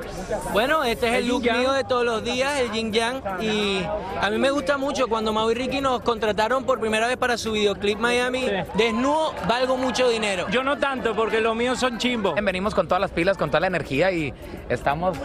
Bueno, 0.53 0.85
este 0.85 1.09
es 1.09 1.15
el 1.17 1.29
look 1.29 1.43
mío 1.43 1.73
de 1.73 1.85
todos 1.85 2.05
los 2.05 2.25
días, 2.25 2.59
el 2.61 2.71
yin 2.73 2.93
yang, 2.93 3.23
y 3.41 3.83
a 4.21 4.31
mí 4.31 4.39
me 4.39 4.51
gusta 4.51 4.79
mucho 4.79 5.06
cuando 5.09 5.33
Mau 5.35 5.51
y 5.51 5.55
Ricky 5.55 5.81
nos 5.83 6.01
contrataron 6.01 6.65
por 6.65 6.81
primera 6.81 7.06
vez 7.09 7.17
para 7.19 7.37
su 7.37 7.53
videoclip 7.53 7.99
Miami, 7.99 8.47
desnudo, 8.75 9.35
valgo 9.47 9.77
mucho 9.77 10.09
dinero. 10.09 10.47
Yo 10.51 10.62
no 10.62 10.79
tanto, 10.79 11.15
porque 11.15 11.41
los 11.41 11.55
míos 11.56 11.79
son 11.79 11.99
chimbos. 11.99 12.38
Venimos 12.44 12.75
con 12.75 12.88
todas 12.88 13.00
las 13.00 13.11
pilas, 13.11 13.37
con 13.37 13.50
toda 13.50 13.61
la 13.61 13.67
energía 13.67 14.11
y 14.12 14.32
estamos 14.69 15.17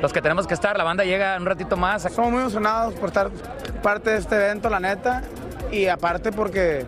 los 0.00 0.12
que 0.12 0.20
tenemos 0.22 0.46
que 0.46 0.54
estar. 0.54 0.76
La 0.76 0.84
banda 0.84 1.04
llega 1.04 1.36
un 1.36 1.46
ratito 1.46 1.76
más. 1.76 2.02
Somos 2.02 2.30
muy 2.30 2.40
emocionados 2.40 2.94
por 2.94 3.08
estar 3.08 3.30
parte 3.82 4.10
de 4.10 4.18
este 4.18 4.36
evento, 4.36 4.68
la 4.70 4.80
neta, 4.80 5.22
y 5.72 5.86
aparte 5.86 6.32
porque 6.32 6.86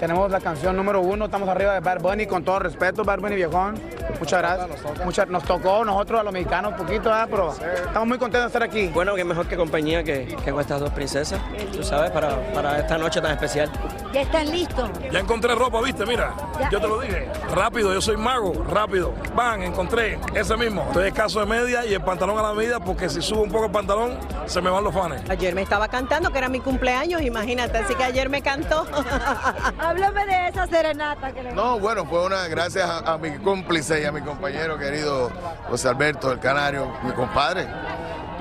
tenemos 0.00 0.30
la 0.30 0.40
canción 0.40 0.76
número 0.76 1.00
uno, 1.00 1.26
estamos 1.26 1.48
arriba 1.48 1.72
de 1.74 1.80
Bad 1.80 2.00
Bunny, 2.00 2.26
con 2.26 2.44
todo 2.44 2.58
respeto, 2.58 3.04
Bad 3.04 3.20
Bunny 3.20 3.36
viejón. 3.36 3.74
Muchas 4.18 4.40
gracias. 4.40 4.68
Muchas- 5.04 5.28
nos 5.28 5.42
tocó 5.44 5.84
nosotros 5.84 6.20
a 6.20 6.22
los 6.24 6.32
mexicanos 6.32 6.72
un 6.72 6.78
poquito, 6.78 7.04
¿verdad? 7.04 7.28
pero 7.30 7.52
estamos 7.52 8.06
muy 8.08 8.18
contentos 8.18 8.42
de 8.42 8.46
estar 8.58 8.62
aquí. 8.62 8.88
Bueno, 8.88 9.14
qué 9.14 9.24
mejor 9.24 9.46
que 9.46 9.56
compañía 9.56 10.02
que, 10.04 10.36
que 10.44 10.50
con 10.50 10.60
estas 10.60 10.80
dos 10.80 10.90
princesas, 10.90 11.40
tú 11.72 11.82
sabes, 11.82 12.10
para, 12.10 12.36
para 12.52 12.78
esta 12.80 12.98
noche 12.98 13.20
tan 13.20 13.30
especial. 13.32 13.70
Ya 14.14 14.20
están 14.20 14.48
listos. 14.48 14.88
Ya 15.10 15.18
encontré 15.18 15.56
ropa, 15.56 15.80
¿viste? 15.82 16.06
Mira, 16.06 16.32
yo 16.70 16.80
te 16.80 16.86
lo 16.86 17.00
dije. 17.00 17.28
Rápido, 17.52 17.92
yo 17.92 18.00
soy 18.00 18.16
mago, 18.16 18.52
rápido. 18.70 19.12
Van, 19.34 19.60
encontré 19.64 20.20
ese 20.34 20.56
mismo. 20.56 20.82
Estoy 20.82 21.08
escaso 21.08 21.40
de 21.40 21.46
media 21.46 21.84
y 21.84 21.94
el 21.94 22.00
pantalón 22.00 22.38
a 22.38 22.42
la 22.42 22.54
medida 22.54 22.78
porque 22.78 23.08
si 23.08 23.20
subo 23.20 23.42
un 23.42 23.50
poco 23.50 23.64
el 23.64 23.72
pantalón 23.72 24.16
se 24.46 24.60
me 24.60 24.70
van 24.70 24.84
los 24.84 24.94
fanes. 24.94 25.28
Ayer 25.28 25.52
me 25.52 25.62
estaba 25.62 25.88
cantando, 25.88 26.30
que 26.30 26.38
era 26.38 26.48
mi 26.48 26.60
cumpleaños, 26.60 27.22
imagínate, 27.22 27.76
así 27.78 27.96
que 27.96 28.04
ayer 28.04 28.28
me 28.28 28.40
cantó. 28.40 28.86
Háblame 29.80 30.26
de 30.26 30.46
esa 30.46 30.68
serenata 30.68 31.32
que 31.32 31.42
le 31.42 31.50
No, 31.52 31.80
bueno, 31.80 32.04
fue 32.04 32.24
una 32.24 32.46
gracias 32.46 32.88
a, 32.88 33.14
a 33.14 33.18
mi 33.18 33.36
cómplice 33.38 34.00
y 34.00 34.04
a 34.04 34.12
mi 34.12 34.20
compañero 34.20 34.78
querido 34.78 35.32
José 35.68 35.88
Alberto 35.88 36.28
del 36.30 36.38
Canario, 36.38 36.86
mi 37.02 37.10
compadre, 37.10 37.66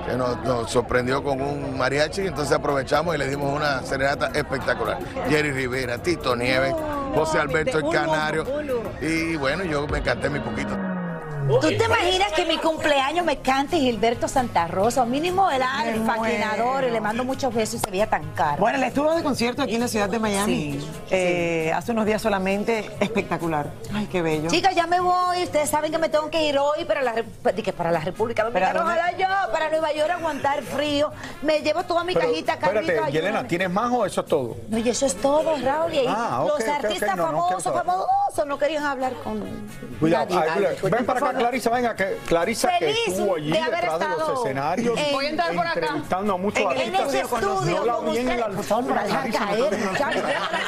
que 0.05 0.15
nos, 0.15 0.41
nos 0.43 0.69
sorprendió 0.72 1.24
con 1.24 1.41
un 1.41 1.77
mariachi, 1.77 2.22
entonces 2.22 2.53
aprovechamos 2.53 3.15
y 3.15 3.17
le 3.17 3.27
dimos 3.27 3.53
una 3.53 3.81
serenata 3.83 4.27
espectacular. 4.33 5.00
Jerry 5.29 5.51
Rivera, 5.51 5.98
Tito 5.98 6.36
Nieves, 6.36 6.74
José 7.15 7.39
Alberto 7.39 7.79
el 7.79 7.89
Canario, 7.89 8.45
y 9.01 9.36
bueno, 9.36 9.63
yo 9.63 9.88
me 9.88 10.01
canté 10.01 10.29
mi 10.29 10.39
poquito. 10.39 10.92
¿Tú 11.47 11.59
te 11.59 11.83
imaginas 11.85 12.31
que 12.33 12.45
mi 12.45 12.57
cumpleaños 12.57 13.25
me 13.25 13.38
cante 13.39 13.77
Gilberto 13.77 14.27
Santa 14.27 14.67
Rosa? 14.67 15.03
O 15.03 15.05
mínimo 15.05 15.50
era 15.51 15.89
el 15.89 16.00
Me 16.00 16.05
fascinador 16.05 16.85
y 16.85 16.91
le 16.91 17.01
mando 17.01 17.23
muchos 17.25 17.53
besos 17.53 17.75
y 17.75 17.79
se 17.79 17.91
veía 17.91 18.07
tan 18.09 18.23
caro. 18.33 18.57
Bueno, 18.59 18.77
él 18.77 18.83
estuvo 18.85 19.13
de 19.13 19.21
concierto 19.23 19.62
aquí 19.62 19.75
en 19.75 19.81
la 19.81 19.88
ciudad 19.88 20.09
de 20.09 20.19
Miami 20.19 20.79
eh, 21.12 21.71
hace 21.75 21.91
unos 21.91 22.05
días 22.05 22.21
solamente. 22.21 22.89
Espectacular. 23.00 23.67
Ay, 23.93 24.07
qué 24.12 24.21
bello. 24.21 24.50
Chicas, 24.50 24.73
ya 24.73 24.88
me 24.88 25.00
voy. 25.00 25.43
Ustedes 25.43 25.69
saben 25.69 25.91
que 25.91 25.97
me 25.97 26.09
tengo 26.09 26.29
que 26.29 26.43
ir 26.47 26.57
hoy 26.57 26.85
para 26.85 27.01
la, 27.01 27.13
que 27.13 27.73
para 27.73 27.91
la 27.91 28.00
República 28.00 28.43
Dominicana. 28.45 28.81
Ojalá 28.81 29.12
yo 29.17 29.27
para 29.51 29.69
Nueva 29.69 29.91
York 29.93 30.12
aguantar 30.12 30.63
frío. 30.63 31.12
Me 31.41 31.59
llevo 31.59 31.83
toda 31.83 32.03
mi 32.03 32.13
Pero, 32.13 32.27
cajita, 32.29 32.53
espérate, 32.53 32.88
Carlito, 32.88 33.07
Yelena, 33.09 33.27
ayúdame. 33.29 33.50
¿tienes 33.50 33.69
más 33.69 33.91
o 33.91 34.05
eso 34.05 34.21
es 34.21 34.27
todo? 34.27 34.55
No, 34.69 34.77
y 34.77 34.89
eso 34.89 35.05
es 35.05 35.15
todo, 35.15 35.55
Raúl. 35.62 35.93
Y 35.93 36.00
ahí 36.00 36.05
Ah, 36.07 36.45
los 36.47 36.67
artistas 36.67 37.15
no, 37.17 37.31
no, 37.31 37.47
famosos, 37.50 37.73
famosos, 37.73 38.45
no 38.47 38.57
querían 38.57 38.85
hablar 38.85 39.13
con 39.23 39.43
Cuidado, 40.00 40.33
nadie. 40.35 40.50
ay, 40.51 40.63
Dale, 40.63 40.75
pues, 40.79 40.91
ven 40.93 41.05
para 41.05 41.19
acá, 41.19 41.33
Clarisa? 41.34 41.70
Venga, 41.70 41.96
que 41.96 42.18
Clarisa 42.28 42.70
que 42.80 42.90
estuvo 42.92 43.36
allí 43.36 43.52
de 43.52 43.60
haber 43.60 43.75
detrás 43.82 44.00
de 44.00 44.08
los 44.08 44.40
escenarios 44.40 45.00
en- 45.00 45.12
Voy 45.13 45.25
a 45.25 45.30
entrar 45.30 45.54
por 45.56 45.68
acá. 45.68 45.80
entrevistando 45.80 46.34
a 46.34 46.38
muchos 46.38 46.62
En 46.62 46.68
artistas. 46.96 47.13
estudio 47.13 47.80
no 47.80 47.86
la 47.86 47.94
con 47.94 48.12
vi 48.12 48.18
en 48.20 48.40
la 48.40 48.46
alfombra. 48.46 49.04
No. 49.58 49.70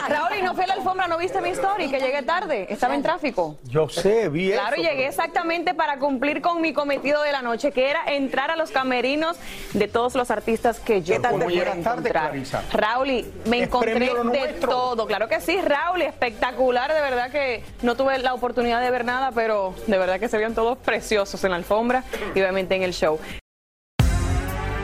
Raúl, 0.07 0.37
y 0.39 0.41
no 0.41 0.53
fui 0.55 0.63
a 0.63 0.67
la 0.67 0.73
alfombra, 0.75 1.07
¿no 1.07 1.17
viste 1.17 1.41
mi 1.41 1.49
story? 1.49 1.89
Que 1.89 1.99
llegué 1.99 2.23
tarde, 2.23 2.67
estaba 2.69 2.95
en 2.95 3.03
tráfico. 3.03 3.57
Yo 3.63 3.89
sé, 3.89 4.29
vi 4.29 4.51
Claro, 4.51 4.75
eso, 4.75 4.83
llegué 4.89 5.07
exactamente 5.07 5.73
para 5.73 5.97
cumplir 5.99 6.41
con 6.41 6.61
mi 6.61 6.73
cometido 6.73 7.21
de 7.23 7.31
la 7.31 7.41
noche, 7.41 7.71
que 7.71 7.89
era 7.89 8.01
entrar 8.07 8.51
a 8.51 8.55
los 8.55 8.71
camerinos 8.71 9.37
de 9.73 9.87
todos 9.87 10.15
los 10.15 10.31
artistas 10.31 10.79
que 10.79 11.01
yo 11.01 11.21
pudiera 11.21 11.73
encontrar. 11.73 12.33
Raúl, 12.71 13.09
y 13.09 13.33
me 13.45 13.63
encontré 13.63 13.99
de 13.99 14.55
todo. 14.59 15.05
Claro 15.07 15.27
que 15.27 15.41
sí, 15.41 15.59
Raúl, 15.61 16.01
y 16.01 16.05
espectacular, 16.05 16.93
de 16.93 17.01
verdad 17.01 17.31
que 17.31 17.63
no 17.81 17.95
tuve 17.95 18.17
la 18.19 18.33
oportunidad 18.33 18.81
de 18.81 18.91
ver 18.91 19.05
nada, 19.05 19.31
pero 19.33 19.73
de 19.87 19.97
verdad 19.97 20.19
que 20.19 20.27
se 20.29 20.37
vieron 20.37 20.54
todos 20.55 20.77
preciosos 20.79 21.43
en 21.43 21.51
la 21.51 21.57
alfombra 21.57 22.03
y 22.33 22.39
obviamente 22.39 22.75
en 22.75 22.83
el 22.83 22.93
show. 22.93 23.19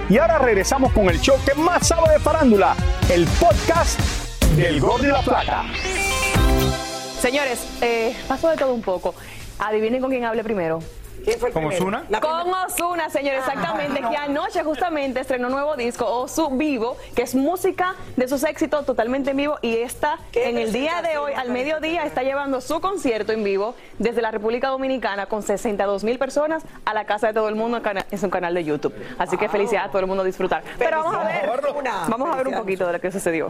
Y 0.09 0.17
ahora 0.17 0.39
regresamos 0.39 0.91
con 0.91 1.09
el 1.09 1.19
show 1.21 1.37
que 1.45 1.53
más 1.55 1.87
sabe 1.87 2.11
de 2.11 2.19
farándula, 2.19 2.75
el 3.09 3.25
podcast 3.39 3.99
del 4.55 4.79
Gol 4.81 5.01
de 5.01 5.07
la 5.07 5.21
Plata. 5.21 5.63
Señores, 7.19 7.65
eh, 7.81 8.15
pasó 8.27 8.49
de 8.49 8.57
todo 8.57 8.73
un 8.73 8.81
poco. 8.81 9.15
Adivinen 9.59 10.01
con 10.01 10.09
quién 10.09 10.25
hable 10.25 10.43
primero. 10.43 10.79
¿Quién 11.23 11.39
fue 11.39 11.49
el 11.49 11.53
¿Con? 11.53 11.91
La 12.09 12.19
Con 12.19 12.53
Osuna, 12.53 13.09
señores, 13.09 13.39
exactamente, 13.39 14.01
que 14.01 14.17
anoche 14.17 14.63
justamente 14.63 15.19
estrenó 15.19 15.47
un 15.47 15.53
nuevo 15.53 15.75
disco, 15.75 16.05
Osu 16.05 16.49
Vivo, 16.51 16.97
que 17.15 17.23
es 17.23 17.35
música 17.35 17.95
de 18.15 18.27
sus 18.27 18.43
éxitos 18.43 18.85
totalmente 18.85 19.31
en 19.31 19.37
vivo 19.37 19.57
y 19.61 19.77
está 19.77 20.19
en 20.33 20.57
el 20.57 20.71
día 20.71 21.01
de 21.01 21.17
hoy, 21.17 21.33
al 21.33 21.49
mediodía, 21.49 22.05
está 22.05 22.23
llevando 22.23 22.61
su 22.61 22.81
concierto 22.81 23.31
en 23.33 23.43
vivo 23.43 23.75
desde 23.99 24.21
la 24.21 24.31
República 24.31 24.69
Dominicana 24.69 25.27
con 25.27 25.43
62 25.43 26.03
mil 26.03 26.17
personas 26.17 26.63
a 26.85 26.93
la 26.93 27.05
casa 27.05 27.27
de 27.27 27.33
todo 27.33 27.49
el 27.49 27.55
mundo 27.55 27.81
en 28.09 28.17
su 28.17 28.29
canal 28.29 28.53
de 28.53 28.63
YouTube. 28.63 28.93
Así 29.17 29.37
que 29.37 29.47
felicidades 29.49 29.89
a 29.89 29.91
todo 29.91 29.99
el 29.99 30.07
mundo 30.07 30.23
a 30.23 30.25
disfrutar. 30.25 30.63
Pero 30.77 31.03
vamos 31.03 31.15
a 31.15 31.23
ver, 31.25 31.49
vamos 32.07 32.29
a 32.31 32.35
ver 32.35 32.47
un 32.47 32.55
poquito 32.55 32.87
de 32.87 32.93
lo 32.93 32.99
que 32.99 33.11
sucedió. 33.11 33.49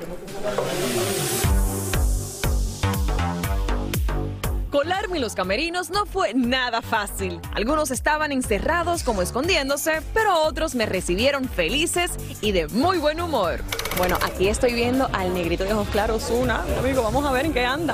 Colarme 4.82 5.20
los 5.20 5.36
camerinos 5.36 5.92
no 5.92 6.08
fue 6.08 6.34
nada 6.34 6.82
fácil. 6.82 7.40
Algunos 7.54 7.92
estaban 7.92 8.32
encerrados 8.32 9.04
como 9.04 9.22
escondiéndose, 9.22 10.02
pero 10.12 10.42
otros 10.42 10.74
me 10.74 10.88
recibieron 10.88 11.48
felices 11.48 12.14
y 12.42 12.52
de 12.52 12.68
muy 12.68 12.98
buen 12.98 13.22
humor. 13.22 13.60
Bueno, 13.98 14.18
aquí 14.24 14.48
estoy 14.48 14.74
viendo 14.74 15.08
al 15.14 15.36
negrito 15.36 15.66
de 15.66 15.74
ojos 15.76 15.88
claros, 15.90 16.24
Osuna. 16.24 16.64
Amigo, 16.80 17.04
vamos 17.04 17.24
a 17.24 17.32
ver 17.32 17.46
en 17.46 17.54
qué 17.54 17.64
anda. 17.64 17.94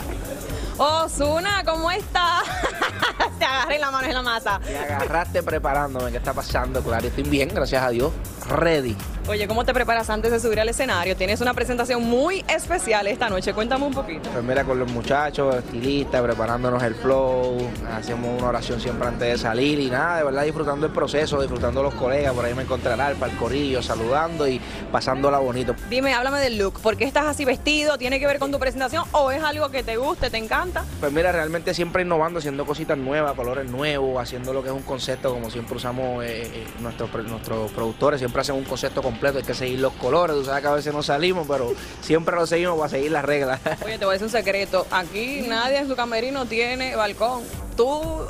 Osuna, 0.78 1.62
¿cómo 1.66 1.92
está? 1.92 2.44
Te 3.38 3.44
agarré 3.44 3.80
la 3.80 3.92
mano 3.92 4.08
en 4.08 4.14
la 4.14 4.22
masa. 4.22 4.60
Me 4.60 4.78
agarraste 4.78 5.44
preparándome. 5.44 6.10
¿Qué 6.12 6.18
está 6.20 6.34
pasando, 6.34 6.82
Claro? 6.82 7.06
Estoy 7.06 7.24
bien, 7.26 7.50
gracias 7.54 7.84
a 7.84 7.90
Dios. 7.90 8.14
Ready. 8.48 8.96
Oye, 9.30 9.46
¿cómo 9.46 9.66
te 9.66 9.74
preparas 9.74 10.10
antes 10.10 10.32
de 10.32 10.40
subir 10.40 10.58
al 10.62 10.70
escenario? 10.70 11.14
Tienes 11.18 11.42
una 11.42 11.54
presentación 11.54 12.02
muy 12.02 12.46
especial 12.48 13.08
esta 13.08 13.28
noche. 13.30 13.54
Cuéntame 13.54 13.86
un 13.86 13.94
poquito. 13.94 14.30
Pues 14.30 14.42
mira, 14.42 14.64
con 14.64 14.80
los 14.80 14.90
muchachos, 14.90 15.54
estilistas, 15.54 16.22
preparándonos 16.22 16.82
el 16.82 16.96
flow. 16.96 17.58
Hacemos 17.94 18.40
una 18.40 18.48
oración 18.48 18.80
siempre 18.80 19.06
antes 19.06 19.28
de 19.28 19.38
salir 19.38 19.82
y 19.82 19.90
nada, 19.90 20.20
de 20.20 20.24
verdad 20.24 20.44
disfrutando 20.44 20.86
el 20.86 20.94
proceso, 20.94 21.42
disfrutando 21.42 21.84
los 21.84 21.94
colegas. 21.96 22.34
Por 22.34 22.46
ahí 22.46 22.54
me 22.54 22.64
encontrará 22.64 23.10
el 23.10 23.18
corillo, 23.38 23.84
saludando 23.84 24.48
y 24.48 24.62
pasándola 24.94 25.40
bonito. 25.40 25.76
Dime, 25.90 26.14
háblame 26.14 26.40
del 26.40 26.58
look. 26.58 26.80
¿Por 26.80 26.96
qué 26.96 27.04
estás 27.04 27.26
así 27.26 27.44
vestido? 27.44 27.98
¿Tiene 27.98 28.22
que 28.22 28.28
ver 28.28 28.40
con 28.40 28.54
tu 28.54 28.60
presentación 28.60 29.04
o 29.12 29.32
es 29.32 29.44
algo 29.44 29.70
que 29.72 29.84
te 29.84 29.98
guste, 29.98 30.30
te 30.30 30.38
encanta? 30.38 30.86
Pues 31.02 31.12
mira, 31.12 31.34
realmente 31.34 31.74
siempre 31.74 32.04
innovando, 32.04 32.40
haciendo 32.40 32.66
cositas 32.66 32.98
nuevas, 32.98 33.34
colores 33.34 33.70
nuevos, 33.70 34.22
haciendo 34.22 34.54
lo 34.54 34.64
que 34.64 34.70
es 34.70 34.76
un 34.76 34.84
concepto, 34.84 35.34
como 35.34 35.50
siempre 35.50 35.76
usamos 35.76 36.24
eh, 36.24 36.44
eh, 36.44 36.68
nuestros, 36.80 37.10
nuestros 37.26 37.70
productores, 37.72 38.20
siempre 38.20 38.40
hacen 38.40 38.56
un 38.56 38.64
concepto 38.64 39.02
completo, 39.18 39.40
hay 39.40 39.44
que 39.44 39.56
seguir 39.56 39.80
los 39.80 39.94
colores, 39.94 40.36
tú 40.36 40.46
sabes 40.46 40.62
que 40.62 40.68
a 40.68 40.74
veces 40.74 40.94
no 40.94 41.02
salimos, 41.02 41.48
pero 41.48 41.74
siempre 42.02 42.36
lo 42.36 42.46
seguimos 42.46 42.78
para 42.78 42.90
seguir 42.90 43.12
las 43.12 43.26
reglas. 43.26 43.60
Oye, 43.86 43.98
te 43.98 44.06
voy 44.06 44.14
a 44.14 44.14
decir 44.14 44.26
un 44.26 44.32
secreto. 44.32 44.86
Aquí 44.92 45.46
nadie 45.48 45.80
en 45.80 45.88
su 45.88 45.96
camerino 45.96 46.46
tiene 46.46 46.96
balcón. 46.96 47.44
Tú, 47.76 48.28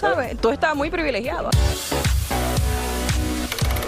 ¿sabes? 0.00 0.38
Tú 0.40 0.50
estás 0.50 0.76
muy 0.76 0.90
privilegiado. 0.90 1.50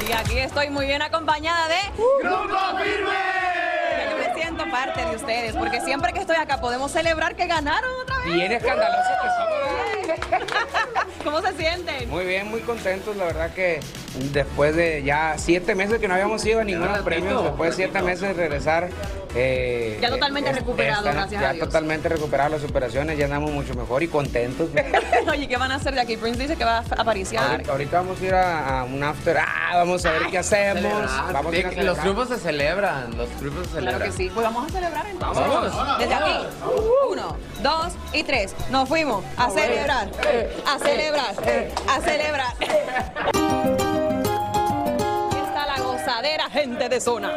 Y 0.08 0.12
aquí 0.12 0.38
estoy 0.38 0.70
muy 0.70 0.86
bien 0.86 1.02
acompañada 1.02 1.68
de... 1.68 1.76
¡Grupo 2.20 2.56
Firme! 2.82 4.10
Yo 4.10 4.18
me 4.18 4.34
siento 4.34 4.64
parte 4.68 5.06
de 5.06 5.14
ustedes, 5.14 5.54
porque 5.54 5.80
siempre 5.82 6.12
que 6.12 6.18
estoy 6.18 6.34
acá 6.34 6.60
podemos 6.60 6.90
celebrar 6.90 7.36
que 7.36 7.46
ganaron 7.46 7.90
otra 8.02 8.18
vez. 8.18 8.34
Bien 8.34 8.50
escandaloso 8.50 9.10
que 9.22 9.28
somos. 9.38 10.50
¿Cómo 11.24 11.40
se 11.42 11.52
sienten? 11.56 12.10
Muy 12.10 12.24
bien, 12.24 12.48
muy 12.48 12.60
contentos. 12.62 13.16
La 13.16 13.26
verdad 13.26 13.54
que 13.54 13.78
después 14.32 14.74
de 14.76 15.02
ya 15.02 15.34
siete 15.38 15.74
meses 15.74 15.98
que 15.98 16.08
no 16.08 16.14
habíamos 16.14 16.44
ido 16.44 16.60
a 16.60 16.64
ninguno 16.64 17.02
premios, 17.04 17.44
después 17.44 17.70
de 17.70 17.76
siete 17.84 18.02
meses 18.02 18.20
de 18.28 18.32
regresar. 18.34 18.88
eh, 19.34 19.98
Ya 20.02 20.08
totalmente 20.10 20.50
eh, 20.50 20.54
recuperado, 20.54 20.98
están- 21.00 21.14
gracias 21.14 21.40
ya 21.40 21.50
a 21.50 21.52
Dios. 21.52 21.66
totalmente 21.66 22.08
recuperadas 22.08 22.50
las 22.52 22.64
operaciones, 22.64 23.16
ya 23.16 23.26
andamos 23.26 23.52
mucho 23.52 23.74
mejor 23.74 24.02
y 24.02 24.08
contentos. 24.08 24.68
Oye, 25.30 25.46
¿qué 25.48 25.56
van 25.56 25.70
a 25.70 25.76
hacer 25.76 25.94
de 25.94 26.00
aquí? 26.00 26.16
Prince 26.16 26.40
dice 26.40 26.56
que 26.56 26.64
va 26.64 26.78
a 26.78 26.84
apariciar. 27.00 27.50
ahorita, 27.52 27.72
ahorita 27.72 27.96
vamos 27.98 28.20
a 28.20 28.24
ir 28.24 28.34
a, 28.34 28.80
a 28.80 28.84
un 28.84 29.02
after. 29.04 29.38
Ah, 29.38 29.72
vamos 29.76 30.04
a 30.04 30.10
ver 30.12 30.22
qué 30.30 30.38
hacemos. 30.38 30.82
Vamos 31.32 31.52
a 31.52 31.56
ir 31.56 31.66
a 31.66 31.82
los 31.82 31.98
triunfos 31.98 32.28
se 32.28 32.38
celebran, 32.38 33.16
los 33.16 33.28
triunfos 33.30 33.66
se 33.68 33.72
celebran. 33.74 33.98
Claro 33.98 34.12
que 34.12 34.16
sí. 34.16 34.30
Pues 34.34 34.44
vamos 34.44 34.68
a 34.68 34.72
celebrar 34.72 35.06
entonces. 35.06 35.46
Vamos. 35.46 35.98
Desde 35.98 36.14
aquí. 36.14 36.32
Uno, 37.12 37.36
dos 37.62 37.92
y 38.12 38.22
tres. 38.24 38.54
Nos 38.70 38.88
fuimos 38.88 39.24
a 39.36 39.48
celebrar. 39.50 40.08
A 40.66 40.78
celebrar. 40.80 41.34
A 41.88 42.00
celebrar. 42.00 42.54
La 46.20 46.28
gozadera, 46.28 46.50
gente 46.50 46.88
de 46.88 47.00
zona. 47.00 47.32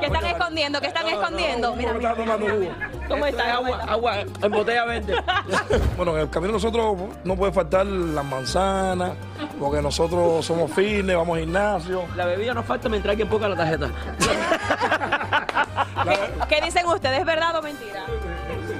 ¿Qué 0.00 0.06
están 0.06 0.24
escondiendo? 0.26 0.80
¿Qué 0.80 0.86
están 0.86 1.08
escondiendo? 1.08 1.74
Mira, 1.74 1.92
mira, 1.94 2.14
mira, 2.14 2.36
mira. 2.36 2.90
¿Cómo 3.08 3.26
están? 3.26 3.50
Agua, 3.50 3.80
agua, 3.88 4.20
en 4.20 4.50
botella 4.50 4.84
verde. 4.84 5.14
Bueno, 5.96 6.14
en 6.14 6.22
el 6.22 6.30
camino 6.30 6.52
nosotros 6.52 6.96
no 7.24 7.36
puede 7.36 7.52
faltar 7.52 7.86
las 7.86 8.24
manzanas, 8.24 9.12
porque 9.58 9.80
nosotros 9.80 10.44
somos 10.44 10.70
fitness, 10.72 11.16
vamos 11.16 11.36
al 11.36 11.44
gimnasio. 11.44 12.04
La 12.14 12.26
bebida 12.26 12.52
no 12.52 12.62
falta 12.62 12.88
mientras 12.88 13.12
hay 13.12 13.16
que 13.16 13.26
ponga 13.26 13.48
la 13.48 13.56
tarjeta. 13.56 13.90
¿Qué 16.48 16.60
dicen 16.60 16.86
ustedes? 16.86 17.24
¿Verdad 17.24 17.56
o 17.56 17.62
mentira? 17.62 18.04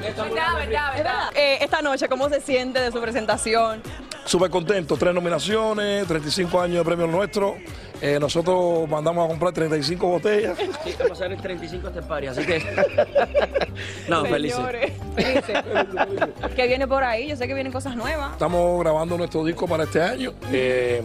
Verdad, 0.01 0.55
verdad, 0.57 0.93
verdad. 0.95 1.31
Eh, 1.35 1.59
esta 1.61 1.81
noche, 1.83 2.09
¿cómo 2.09 2.29
se 2.29 2.41
siente 2.41 2.81
de 2.81 2.93
su 2.93 3.01
presentación? 3.01 3.83
Súper 4.27 4.51
contento, 4.51 4.97
tres 4.97 5.15
nominaciones, 5.15 6.05
35 6.07 6.61
años 6.61 6.79
de 6.79 6.85
premio 6.85 7.07
nuestro. 7.07 7.57
Eh, 8.03 8.19
nosotros 8.21 8.89
mandamos 8.89 9.25
a 9.25 9.29
comprar 9.29 9.53
35 9.53 10.05
botellas. 10.05 10.59
Sí, 10.59 10.95
vamos 10.99 11.13
a 11.13 11.25
hacer 11.25 11.33
el 11.33 11.41
35 11.41 11.89
este 11.89 12.03
party, 12.03 12.27
así 12.27 12.45
que. 12.45 12.59
no, 14.09 14.25
felices. 14.25 14.57
Señores, 14.57 14.93
felices. 15.15 15.59
¿Qué 16.57 16.67
viene 16.67 16.89
por 16.89 17.05
ahí? 17.05 17.29
Yo 17.29 17.37
sé 17.37 17.47
que 17.47 17.55
vienen 17.55 17.73
cosas 17.73 17.95
nuevas. 17.95 18.33
Estamos 18.33 18.81
grabando 18.81 19.17
nuestro 19.17 19.45
disco 19.45 19.69
para 19.69 19.85
este 19.85 20.03
año, 20.03 20.35
eh, 20.51 21.03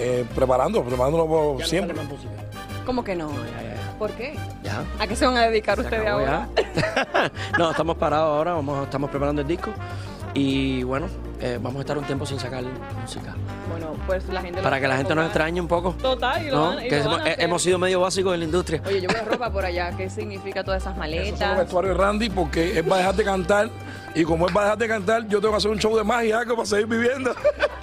eh, 0.00 0.24
preparando, 0.34 0.82
preparándolo 0.82 1.28
por 1.28 1.64
siempre. 1.64 1.96
¿Cómo 2.84 3.04
que 3.04 3.14
no? 3.14 3.30
¿Por 3.98 4.10
qué? 4.10 4.36
Ya. 4.64 4.82
¿A 4.98 5.06
qué 5.06 5.14
se 5.14 5.24
van 5.24 5.36
a 5.36 5.42
dedicar 5.42 5.78
ustedes 5.78 6.06
ahora? 6.06 6.48
no, 7.58 7.70
estamos 7.70 7.96
parados 7.96 8.36
ahora, 8.36 8.54
vamos, 8.54 8.84
estamos 8.84 9.08
preparando 9.08 9.40
el 9.40 9.46
disco. 9.48 9.72
Y 10.36 10.82
bueno, 10.82 11.06
eh, 11.40 11.58
vamos 11.62 11.78
a 11.78 11.80
estar 11.82 11.96
un 11.96 12.04
tiempo 12.04 12.26
sin 12.26 12.40
sacar 12.40 12.64
música. 13.00 13.34
Bueno, 13.70 13.94
pues 14.06 14.26
la 14.28 14.40
gente... 14.42 14.56
lo 14.58 14.62
Para 14.64 14.80
que 14.80 14.88
la 14.88 14.96
gente 14.96 15.14
nos 15.14 15.26
extrañe 15.26 15.60
un 15.60 15.68
poco. 15.68 15.92
Total, 15.92 16.44
y 16.44 16.50
lo 16.50 16.56
¿no? 16.56 16.66
van- 16.74 16.84
y 16.84 16.88
Que 16.88 16.96
lo 16.96 17.02
hemos, 17.02 17.12
van 17.18 17.20
a 17.20 17.30
hacer. 17.30 17.44
hemos 17.44 17.62
sido 17.62 17.78
medio 17.78 18.00
básicos 18.00 18.34
en 18.34 18.40
la 18.40 18.44
industria. 18.46 18.82
Oye, 18.84 19.00
yo 19.00 19.08
veo 19.08 19.24
ropa 19.24 19.50
por 19.52 19.64
allá. 19.64 19.92
¿Qué 19.96 20.10
significa 20.10 20.64
todas 20.64 20.82
esas 20.82 20.92
Esos 20.96 21.06
son 21.06 21.10
los 21.18 21.20
maletas? 21.30 21.58
vestuarios 21.58 21.96
de 21.96 22.02
Randy 22.02 22.30
porque 22.30 22.78
él 22.78 22.90
va 22.90 22.96
a 22.96 22.98
dejar 22.98 23.14
de 23.14 23.24
cantar 23.24 23.70
y 24.14 24.24
como 24.24 24.48
él 24.48 24.56
va 24.56 24.60
a 24.62 24.64
dejar 24.64 24.78
de 24.78 24.88
cantar, 24.88 25.28
yo 25.28 25.40
tengo 25.40 25.52
que 25.52 25.58
hacer 25.58 25.70
un 25.70 25.78
show 25.78 25.96
de 25.96 26.02
magia 26.04 26.38
algo 26.40 26.56
para 26.56 26.66
seguir 26.66 26.86
viviendo. 26.86 27.32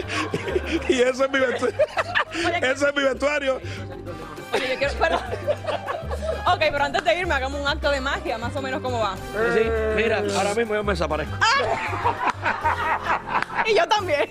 y 0.90 0.94
ese 1.02 1.24
es 1.24 1.32
mi 1.32 1.40
vestuario. 1.40 1.78
ese 2.62 2.86
es 2.90 2.96
mi 2.96 3.04
vestuario. 3.04 3.56
Oye, 4.54 4.64
yo 4.74 4.78
quiero... 4.78 4.94
Pero... 5.00 5.16
ok, 6.54 6.60
pero 6.60 6.84
antes 6.84 7.04
de 7.06 7.18
irme, 7.18 7.34
hagamos 7.34 7.62
un 7.62 7.68
acto 7.68 7.90
de 7.92 8.02
magia, 8.02 8.38
más 8.38 8.54
o 8.56 8.62
menos 8.62 8.82
cómo 8.82 9.00
va. 9.00 9.16
Sí, 9.54 9.62
mira, 9.96 10.22
ahora 10.38 10.54
mismo 10.54 10.74
yo 10.76 10.84
me 10.84 10.92
desaparezco. 10.92 11.34
Y 13.72 13.76
yo 13.78 13.88
también. 13.88 14.28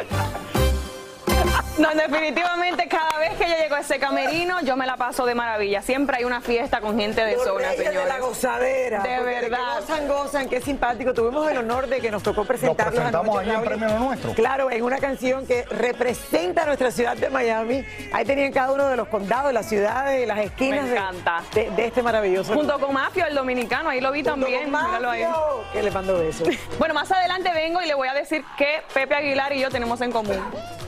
No, 1.80 1.90
definitivamente 1.94 2.86
cada 2.88 3.18
vez 3.18 3.32
que 3.38 3.48
yo 3.48 3.56
llego 3.56 3.74
a 3.76 3.80
ese 3.80 3.98
camerino, 3.98 4.60
yo 4.62 4.76
me 4.76 4.86
la 4.86 4.96
paso 4.96 5.24
de 5.24 5.34
maravilla. 5.34 5.82
Siempre 5.82 6.18
hay 6.18 6.24
una 6.24 6.40
fiesta 6.40 6.80
con 6.80 6.98
gente 6.98 7.24
de 7.24 7.34
Los 7.36 7.44
zona, 7.44 7.70
de 7.70 7.78
la 7.78 7.90
señores. 7.90 8.20
gozadera. 8.20 9.02
De 9.02 9.20
verdad. 9.20 9.58
que 9.58 9.80
gozan, 9.80 10.08
gozan, 10.08 10.48
qué 10.48 10.60
simpático. 10.60 11.14
Tuvimos 11.14 11.50
el 11.50 11.58
honor 11.58 11.86
de 11.86 12.00
que 12.00 12.10
nos 12.10 12.22
tocó 12.22 12.44
presentarlos 12.44 12.94
presentamos 12.94 13.36
anoche, 13.38 13.50
ahí 13.50 13.56
en. 13.56 13.64
Premio 13.64 13.98
Nuestro. 13.98 14.32
Claro, 14.34 14.70
en 14.70 14.82
una 14.84 14.98
canción 14.98 15.46
que 15.46 15.64
representa 15.64 16.62
a 16.62 16.66
nuestra 16.66 16.90
ciudad 16.90 17.16
de 17.16 17.30
Miami. 17.30 17.84
Ahí 18.12 18.24
tenían 18.24 18.52
cada 18.52 18.72
uno 18.72 18.86
de 18.88 18.96
los 18.96 19.08
condados, 19.08 19.52
las 19.52 19.66
ciudades, 19.68 20.26
las 20.26 20.38
esquinas 20.38 20.84
Me 20.84 20.92
encanta. 20.92 21.42
De, 21.54 21.70
de 21.70 21.86
este 21.86 22.02
maravilloso. 22.02 22.52
Junto 22.54 22.78
con 22.78 22.92
Mafio, 22.92 23.26
el 23.26 23.34
dominicano, 23.34 23.88
ahí 23.90 24.00
lo 24.00 24.12
vi 24.12 24.20
Junto 24.22 24.32
también. 24.32 24.70
con 24.70 24.84
míralo 24.86 25.10
ahí. 25.10 25.24
Que 25.72 25.82
le 25.82 25.90
mando 25.90 26.18
besos. 26.18 26.48
Bueno, 26.78 26.94
más 26.94 27.10
adelante 27.10 27.50
vengo 27.52 27.80
y 27.82 27.86
le 27.86 27.94
voy 27.94 28.08
a 28.08 28.14
decir 28.14 28.42
que 28.56 28.82
Pepe 28.94 29.14
Aguilar 29.14 29.52
y 29.52 29.60
yo 29.60 29.70
tenemos 29.70 30.00
en 30.00 30.12
común. 30.12 30.36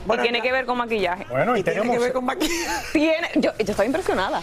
Bueno, 0.07 0.23
y 0.23 0.27
tiene 0.27 0.43
que 0.43 0.53
ver 0.53 0.67
con 0.67 0.79
maquillaje. 0.79 1.27
Bueno, 1.29 1.57
y, 1.57 1.63
Tiene 1.63 1.81
tenemos. 1.81 1.97
que 1.97 2.03
ver 2.05 2.13
con 2.13 2.25
maquillaje. 2.25 2.87
Tiene, 2.93 3.29
yo, 3.37 3.53
yo 3.59 3.71
estoy 3.71 3.87
impresionada. 3.87 4.43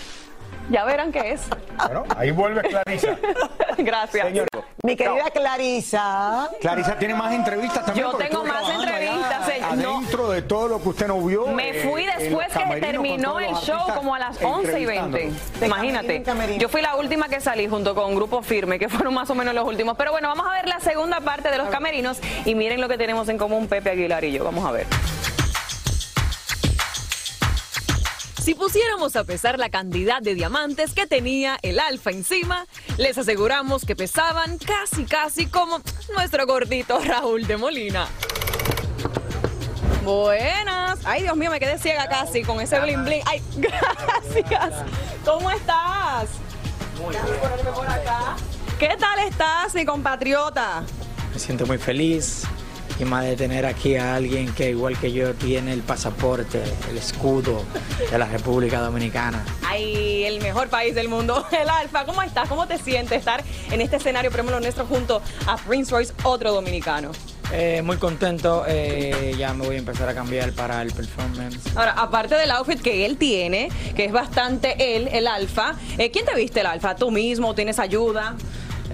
Ya 0.70 0.86
verán 0.86 1.12
qué 1.12 1.32
es. 1.32 1.42
Bueno, 1.78 2.04
ahí 2.16 2.30
vuelve 2.30 2.62
Clarisa. 2.62 3.18
Gracias. 3.78 4.28
Señor. 4.28 4.48
Mi 4.84 4.96
querida 4.96 5.32
Clarisa. 5.34 6.50
Clarisa 6.62 6.96
tiene 6.98 7.16
más 7.16 7.34
entrevistas 7.34 7.86
también. 7.86 8.06
Yo 8.06 8.18
tengo 8.18 8.44
más 8.44 8.70
entrevistas, 8.70 9.46
señor. 9.46 9.78
No. 9.78 9.98
Adentro 9.98 10.30
de 10.30 10.42
todo 10.44 10.68
lo 10.68 10.82
que 10.82 10.90
usted 10.90 11.08
no 11.08 11.20
vio. 11.22 11.48
Me 11.48 11.70
eh, 11.72 11.90
fui 11.90 12.06
después 12.06 12.48
que 12.54 12.80
terminó 12.80 13.40
el 13.40 13.56
show 13.56 13.80
como 13.96 14.14
a 14.14 14.20
las 14.20 14.42
11 14.42 14.80
y 14.80 14.86
20. 14.86 15.04
entrevistándolos. 15.06 15.66
Imagínate. 15.66 16.60
Yo 16.60 16.70
fui 16.70 16.82
la 16.82 16.96
última 16.96 17.28
que 17.30 17.42
salí 17.42 17.68
junto 17.68 17.96
con 17.96 18.14
Grupo 18.16 18.44
Firme, 18.44 18.78
que 18.78 18.90
fueron 18.90 19.14
más 19.16 19.30
o 19.32 19.36
menos 19.36 19.56
los 19.56 19.66
últimos. 19.66 19.98
Pero 19.98 20.12
bueno, 20.12 20.28
vamos 20.28 20.46
a 20.48 20.52
ver 20.52 20.68
la 20.68 20.80
segunda 20.80 21.20
parte 21.20 21.50
de 21.50 21.58
los 21.58 21.70
camerinos 21.70 22.20
y 22.46 22.54
miren 22.54 22.80
lo 22.80 22.88
que 22.88 22.98
tenemos 22.98 23.28
en 23.30 23.40
común 23.40 23.68
Pepe 23.68 23.90
Aguilar 23.90 24.24
y 24.24 24.34
yo. 24.34 24.44
Vamos 24.44 24.66
a 24.66 24.72
ver. 24.72 24.86
Si 28.50 28.56
pusiéramos 28.56 29.16
a 29.16 29.26
pesar 29.26 29.60
la 29.60 29.70
cantidad 29.70 30.24
de 30.24 30.34
diamantes 30.34 30.96
que 30.96 31.06
tenía 31.06 31.60
el 31.62 31.80
alfa 31.80 32.10
encima, 32.10 32.66
les 32.98 33.16
aseguramos 33.16 33.86
que 33.86 33.96
pesaban 33.96 34.58
casi 34.58 35.06
casi 35.06 35.46
como 35.46 35.82
nuestro 36.16 36.48
gordito 36.48 37.00
Raúl 37.00 37.46
de 37.46 37.58
Molina. 37.58 38.08
Buenas. 40.04 40.98
Ay, 41.06 41.22
Dios 41.22 41.38
mío, 41.38 41.52
me 41.52 41.60
quedé 41.60 41.78
ciega 41.78 42.10
casi 42.10 42.42
con 42.42 42.60
ese 42.60 42.80
bling 42.80 43.06
bling. 43.06 43.22
Ay, 43.28 43.40
gracias. 43.58 44.84
¿Cómo 45.24 45.52
estás? 45.52 46.30
Por 46.98 47.16
acá. 47.88 48.36
¿Qué 48.80 48.98
tal 49.00 49.20
estás, 49.28 49.76
mi 49.76 49.86
compatriota? 49.86 50.84
Me 51.32 51.38
siento 51.38 51.68
muy 51.68 51.78
feliz 51.78 52.48
y 53.00 53.06
más 53.06 53.24
de 53.24 53.36
tener 53.36 53.66
aquí 53.66 53.96
a 53.96 54.16
alguien 54.16 54.54
que 54.54 54.72
igual 54.72 54.98
que 55.00 55.12
yo 55.12 55.34
tiene 55.34 55.72
el 55.72 55.82
pasaporte, 55.82 56.62
el 56.90 56.98
escudo 56.98 57.64
de 58.12 58.18
la 58.18 58.26
República 58.26 58.80
Dominicana. 58.80 59.44
Ay, 59.66 60.26
el 60.26 60.42
mejor 60.42 60.68
país 60.68 60.94
del 60.94 61.08
mundo, 61.08 61.46
el 61.52 61.70
Alfa. 61.70 62.06
¿Cómo 62.06 62.22
estás? 62.22 62.50
¿Cómo 62.50 62.68
te 62.68 62.78
sientes 62.78 63.18
estar 63.20 63.44
en 63.72 63.82
este 63.82 63.96
escenario 63.96 64.32
Premio 64.32 64.60
Nuestro 64.60 64.86
junto 64.86 65.22
a 65.48 65.58
Prince 65.58 65.92
Royce, 65.92 66.14
otro 66.24 66.52
dominicano? 66.52 67.12
Eh, 67.52 67.82
muy 67.84 67.98
contento, 67.98 68.64
eh, 68.68 69.34
ya 69.36 69.54
me 69.56 69.66
voy 69.66 69.76
a 69.78 69.80
empezar 69.80 70.08
a 70.08 70.14
cambiar 70.14 70.52
para 70.52 70.84
el 70.84 70.92
performance. 70.92 71.58
Ahora, 71.76 71.94
aparte 71.94 72.36
del 72.36 72.52
outfit 72.52 72.80
que 72.80 73.06
él 73.08 73.18
tiene, 73.18 73.70
que 73.96 74.06
es 74.06 74.12
bastante 74.12 74.96
él, 74.96 75.10
el 75.12 75.26
Alfa, 75.26 75.74
eh, 75.98 76.12
¿quién 76.12 76.26
te 76.26 76.36
viste 76.36 76.60
el 76.60 76.68
Alfa? 76.68 76.96
¿Tú 76.96 77.10
mismo? 77.10 77.56
¿Tienes 77.56 77.80
ayuda? 77.80 78.36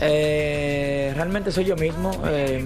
Eh, 0.02 1.14
realmente 1.16 1.52
soy 1.52 1.66
yo 1.66 1.76
mismo, 1.76 2.12
eh, 2.28 2.66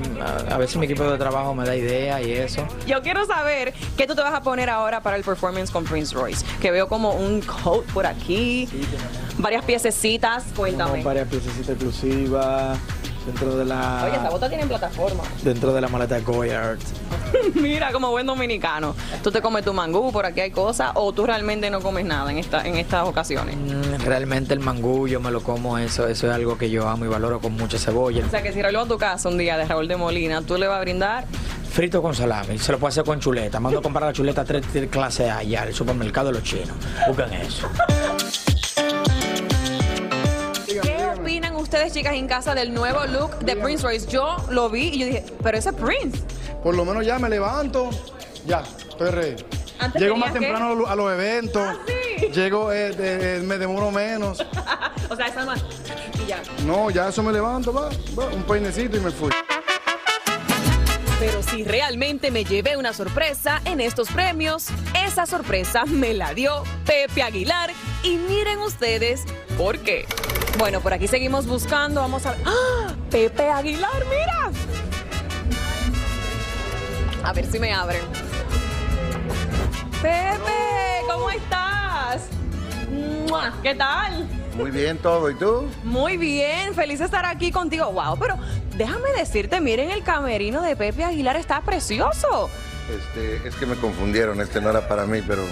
a, 0.49 0.55
a 0.55 0.57
veces 0.57 0.77
mi 0.77 0.85
equipo 0.85 1.03
de 1.03 1.17
trabajo 1.17 1.53
me 1.53 1.65
da 1.65 1.75
idea 1.75 2.21
y 2.21 2.31
eso. 2.31 2.65
Yo 2.87 3.01
quiero 3.01 3.25
saber 3.25 3.73
qué 3.97 4.07
tú 4.07 4.15
te 4.15 4.21
vas 4.21 4.33
a 4.33 4.41
poner 4.41 4.69
ahora 4.69 5.01
para 5.01 5.15
el 5.17 5.23
performance 5.23 5.69
con 5.71 5.83
Prince 5.83 6.13
Royce. 6.15 6.45
Que 6.61 6.71
veo 6.71 6.87
como 6.87 7.11
un 7.13 7.41
coat 7.41 7.85
por 7.93 8.05
aquí, 8.07 8.67
varias 9.37 9.63
piececitas. 9.65 10.43
Cuéntame. 10.55 11.03
Varias 11.03 11.27
piececitas 11.27 11.69
exclusivas 11.69 12.77
dentro 13.25 13.55
de 13.57 13.65
la 13.65 14.03
Oye, 14.07 14.15
esta 14.15 14.29
bota 14.29 14.49
tiene 14.49 14.65
plataforma. 14.65 15.23
dentro 15.43 15.73
de 15.73 15.81
la 15.81 15.87
maleta 15.87 16.19
Goyard. 16.19 16.79
Mira, 17.55 17.91
como 17.91 18.09
buen 18.11 18.25
dominicano. 18.25 18.95
¿Tú 19.23 19.31
te 19.31 19.41
comes 19.41 19.63
tu 19.63 19.73
mangú, 19.73 20.11
por 20.11 20.25
aquí 20.25 20.41
hay 20.41 20.51
cosas, 20.51 20.91
o 20.95 21.11
tú 21.13 21.25
realmente 21.25 21.69
no 21.69 21.81
comes 21.81 22.05
nada 22.05 22.31
en, 22.31 22.37
esta, 22.37 22.65
en 22.65 22.75
estas 22.75 23.07
ocasiones? 23.07 23.55
Mm, 23.57 24.03
Realmente 24.05 24.53
el 24.53 24.59
mangú 24.59 25.07
yo 25.07 25.19
me 25.19 25.31
lo 25.31 25.41
como, 25.41 25.77
eso, 25.77 26.07
eso 26.07 26.27
es 26.27 26.33
algo 26.33 26.57
que 26.57 26.69
yo 26.69 26.87
amo 26.87 27.05
y 27.05 27.07
valoro 27.07 27.39
con 27.39 27.53
mucha 27.53 27.77
cebolla. 27.77 28.25
O 28.25 28.29
sea, 28.29 28.41
que 28.41 28.53
si 28.53 28.61
va 28.61 28.69
a 28.69 28.85
tu 28.85 28.97
casa 28.97 29.29
un 29.29 29.37
día 29.37 29.57
de 29.57 29.65
Raúl 29.65 29.87
de 29.87 29.95
Molina, 29.95 30.41
tú 30.41 30.57
le 30.57 30.67
vas 30.67 30.77
a 30.77 30.81
brindar. 30.81 31.25
Frito 31.71 32.01
con 32.01 32.15
salami, 32.15 32.57
se 32.57 32.71
lo 32.71 32.79
puedo 32.79 32.89
hacer 32.89 33.03
con 33.03 33.19
chuleta. 33.19 33.59
Mando 33.59 33.79
a 33.79 33.81
comprar 33.81 34.05
la 34.05 34.13
chuleta 34.13 34.43
tres 34.43 34.65
clase 34.89 35.29
A 35.29 35.43
ya, 35.43 35.63
el 35.63 35.73
supermercado 35.73 36.27
de 36.27 36.33
los 36.33 36.43
chinos. 36.43 36.75
Buscan 37.07 37.33
eso. 37.33 37.69
ustedes, 41.69 41.93
chicas, 41.93 42.15
en 42.15 42.27
casa 42.27 42.55
del 42.55 42.73
nuevo 42.73 43.05
look 43.05 43.37
de 43.41 43.55
Prince 43.55 43.83
Royce? 43.83 44.07
Yo 44.07 44.37
lo 44.49 44.69
vi 44.71 44.87
y 44.87 44.97
yo 44.99 45.05
dije, 45.05 45.23
pero 45.43 45.55
ese 45.55 45.69
es 45.69 45.75
Prince. 45.75 46.17
Por 46.63 46.75
lo 46.75 46.83
menos 46.83 47.05
ya 47.05 47.19
me 47.19 47.29
levanto, 47.29 47.91
ya, 48.47 48.63
estoy 48.89 49.11
ready. 49.11 49.45
Antes 49.77 50.01
Llego 50.01 50.17
más 50.17 50.33
temprano 50.33 50.65
que- 50.69 50.71
a 50.73 50.75
los- 50.75 50.89
a 50.89 50.95
los 50.95 51.13
eventos, 51.13 51.77
llego, 52.33 52.71
eh, 52.73 52.91
eh, 52.97 53.41
me 53.45 53.59
demoro 53.59 53.91
menos. 53.91 54.39
o 55.09 55.15
sea, 55.15 55.27
esa 55.27 55.45
más. 55.45 55.63
Y 56.23 56.27
ya. 56.27 56.41
No, 56.65 56.89
ya 56.89 57.09
eso 57.09 57.21
me 57.21 57.31
levanto, 57.31 57.71
va, 57.71 57.89
va, 58.17 58.25
un 58.33 58.41
peinecito 58.43 58.97
y 58.97 59.01
me 59.01 59.11
fui. 59.11 59.29
Pero 61.19 61.43
si 61.43 61.63
realmente 61.65 62.31
me 62.31 62.45
llevé 62.45 62.77
una 62.77 62.93
sorpresa 62.93 63.61
en 63.65 63.79
estos 63.79 64.09
premios, 64.09 64.67
esa 65.05 65.27
sorpresa 65.27 65.85
me 65.85 66.15
la 66.15 66.33
dio 66.33 66.63
Pepe 66.85 67.21
Aguilar 67.21 67.69
y 68.03 68.15
miren 68.15 68.57
ustedes 68.59 69.21
por 69.57 69.77
qué. 69.79 70.07
Bueno, 70.57 70.81
por 70.81 70.93
aquí 70.93 71.07
seguimos 71.07 71.45
buscando. 71.47 72.01
Vamos 72.01 72.25
a 72.25 72.31
ver. 72.31 72.41
¡Ah! 72.45 72.93
Pepe 73.09 73.49
Aguilar, 73.49 74.03
mira. 74.09 74.51
A 77.23 77.33
ver 77.33 77.45
si 77.45 77.59
me 77.59 77.73
abren. 77.73 78.01
Pepe, 80.01 81.03
¿cómo 81.11 81.29
estás? 81.29 82.27
¡Mua! 82.89 83.53
¿Qué 83.61 83.75
tal? 83.75 84.27
Muy 84.55 84.71
bien 84.71 84.97
todo, 84.97 85.29
¿y 85.29 85.35
tú? 85.35 85.69
Muy 85.83 86.17
bien, 86.17 86.73
feliz 86.73 86.99
de 86.99 87.05
estar 87.05 87.25
aquí 87.25 87.51
contigo. 87.51 87.91
Wow, 87.91 88.17
pero 88.19 88.37
déjame 88.77 89.09
decirte, 89.17 89.61
miren, 89.61 89.91
el 89.91 90.03
camerino 90.03 90.61
de 90.61 90.75
Pepe 90.75 91.03
Aguilar 91.03 91.35
está 91.35 91.61
precioso. 91.61 92.49
Este, 92.89 93.47
es 93.47 93.55
que 93.55 93.65
me 93.65 93.75
confundieron, 93.75 94.41
este 94.41 94.61
no 94.61 94.69
era 94.69 94.87
para 94.87 95.05
mí, 95.05 95.21
pero 95.25 95.43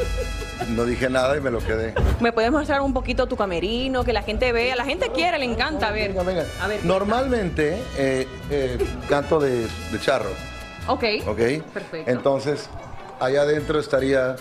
no 0.70 0.86
dije 0.86 1.10
nada 1.10 1.38
y 1.38 1.42
me 1.42 1.52
lo 1.52 1.60
quedé. 1.60 1.94
¿Me 2.20 2.32
puedes 2.32 2.52
mostrar 2.52 2.82
un 2.82 2.94
poquito 2.94 3.28
tu 3.28 3.36
camerino, 3.38 4.04
que 4.04 4.14
la 4.14 4.24
gente 4.24 4.52
vea? 4.52 4.76
La 4.76 4.86
gente 4.86 5.12
quiere, 5.14 5.38
le 5.38 5.46
encanta 5.46 5.92
ver. 5.92 6.16
A 6.60 6.68
ver, 6.68 6.84
Normalmente 6.84 7.82
eh, 7.98 8.28
eh, 8.50 8.78
canto 9.08 9.40
de, 9.40 9.68
de 9.92 10.00
charro, 10.00 10.32
ok. 10.88 11.04
¿ok? 11.28 11.38
Perfecto. 11.74 12.12
Entonces, 12.12 12.70
allá 13.20 13.44
adentro 13.44 13.80
estaría 13.80 14.36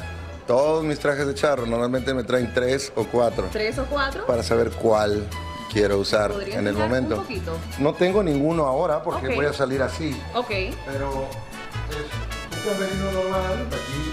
todos 0.47 0.85
mis 0.85 0.99
trajes 0.99 1.27
de 1.27 1.35
charro. 1.35 1.67
Normalmente 1.67 2.15
me 2.15 2.25
traen 2.25 2.53
tres 2.55 2.93
o 2.95 3.05
cuatro 3.05 3.49
¿Tres 3.53 3.79
o 3.79 3.85
cuatro? 3.87 4.25
para 4.27 4.43
saber 4.43 4.71
cuál 4.71 5.27
quiero 5.73 5.99
usar 5.99 6.31
¿Podrías 6.33 6.59
en 6.59 6.67
el 6.67 6.75
momento. 6.75 7.17
Un 7.17 7.23
poquito. 7.23 7.59
No 7.79 7.93
tengo 7.95 8.23
ninguno 8.23 8.65
ahora 8.65 9.03
porque 9.03 9.35
voy 9.35 9.45
a 9.47 9.53
salir 9.53 9.83
así. 9.83 10.19
Ok. 10.35 10.49
Pero 10.87 11.27
es 11.91 12.26
camerino 12.67 13.13
normal. 13.13 13.67
Aquí 13.69 14.13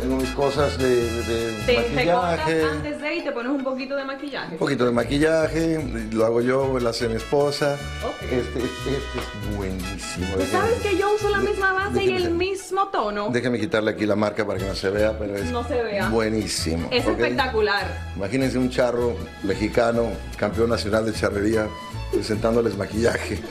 tengo 0.00 0.16
mis 0.16 0.30
cosas 0.30 0.76
de, 0.78 1.22
de 1.22 1.62
Te 1.66 1.76
maquillaje. 1.94 2.62
antes 2.64 3.00
de 3.00 3.14
y 3.14 3.22
te 3.22 3.30
pones 3.32 3.52
un 3.52 3.62
poquito 3.62 3.94
de 3.96 4.04
maquillaje. 4.04 4.52
Un 4.52 4.58
poquito 4.58 4.84
de 4.86 4.90
maquillaje, 4.90 6.08
lo 6.12 6.24
hago 6.26 6.40
yo, 6.40 6.78
lo 6.80 6.88
hace 6.88 7.08
mi 7.08 7.14
esposa. 7.14 7.76
Este, 8.22 8.36
este, 8.36 8.58
este 8.58 8.90
es 9.18 9.56
buenísimo. 9.56 10.26
¿Tú 10.36 10.46
sabes 10.50 10.80
que 10.82 10.96
yo 10.98 11.14
uso 11.14 11.28
la 11.30 11.38
misma 11.38 11.72
base 11.72 12.04
y 12.04 12.12
el 12.16 12.30
mismo 12.32 12.88
tono? 12.88 13.28
Déjeme 13.30 13.58
quitarle 13.60 13.92
aquí 13.92 14.04
la 14.04 14.16
marca 14.16 14.44
para 14.44 14.58
que 14.58 14.66
no 14.66 14.74
se 14.74 14.90
vea, 14.90 15.16
pero 15.18 15.36
es 15.36 15.50
No 15.52 15.66
se 15.66 15.80
vea. 15.82 16.08
buenísimo. 16.08 16.88
Es 16.90 17.06
espectacular. 17.06 17.86
Imagínense 18.16 18.58
un 18.58 18.70
charro 18.70 19.16
mexicano, 19.44 20.08
campeón 20.36 20.70
nacional 20.70 21.06
de 21.06 21.12
charrería, 21.12 21.68
presentándoles 22.14 22.76
maquillaje. 22.76 23.42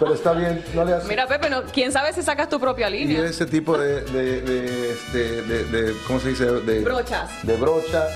Pero 0.00 0.14
está 0.14 0.32
bien, 0.32 0.64
no 0.74 0.84
le 0.84 0.94
hace. 0.94 1.08
Mira, 1.08 1.26
Pepe, 1.26 1.50
no, 1.50 1.62
quién 1.64 1.92
sabe 1.92 2.12
si 2.12 2.22
sacas 2.22 2.48
tu 2.48 2.58
propia 2.58 2.88
Y 2.90 3.04
línea. 3.06 3.24
ese 3.26 3.46
tipo 3.46 3.76
de, 3.78 4.02
de, 4.02 4.40
de, 4.42 4.92
este, 4.92 5.42
de- 5.42 5.64
de- 5.64 5.94
¿cómo 6.06 6.20
se 6.20 6.30
dice? 6.30 6.44
De, 6.46 6.80
Brochas. 6.80 7.30
De 7.42 7.56
brocha 7.56 8.06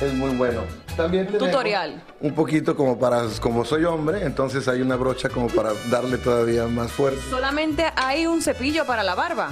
es 0.00 0.12
muy 0.14 0.30
bueno. 0.36 0.62
También 0.96 1.26
Tutorial. 1.28 2.02
Un 2.20 2.34
poquito 2.34 2.76
como 2.76 2.98
para, 2.98 3.22
como 3.40 3.64
soy 3.64 3.84
hombre, 3.84 4.24
entonces 4.24 4.66
hay 4.68 4.82
una 4.82 4.96
brocha 4.96 5.28
como 5.28 5.48
para 5.48 5.70
darle 5.90 6.18
todavía 6.18 6.66
más 6.66 6.90
fuerza. 6.92 7.20
Solamente 7.30 7.84
hay 7.96 8.26
un 8.26 8.42
cepillo 8.42 8.84
para 8.84 9.02
la 9.02 9.14
barba. 9.14 9.50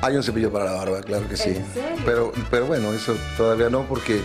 Hay 0.00 0.14
un 0.16 0.22
cepillo 0.22 0.52
para 0.52 0.66
la 0.66 0.72
barba, 0.72 1.00
claro 1.00 1.28
que 1.28 1.36
sí. 1.36 1.50
¿En 1.50 1.66
serio? 1.74 2.02
Pero, 2.04 2.32
pero 2.50 2.66
bueno, 2.66 2.92
eso 2.92 3.16
todavía 3.36 3.68
no 3.68 3.82
porque 3.88 4.20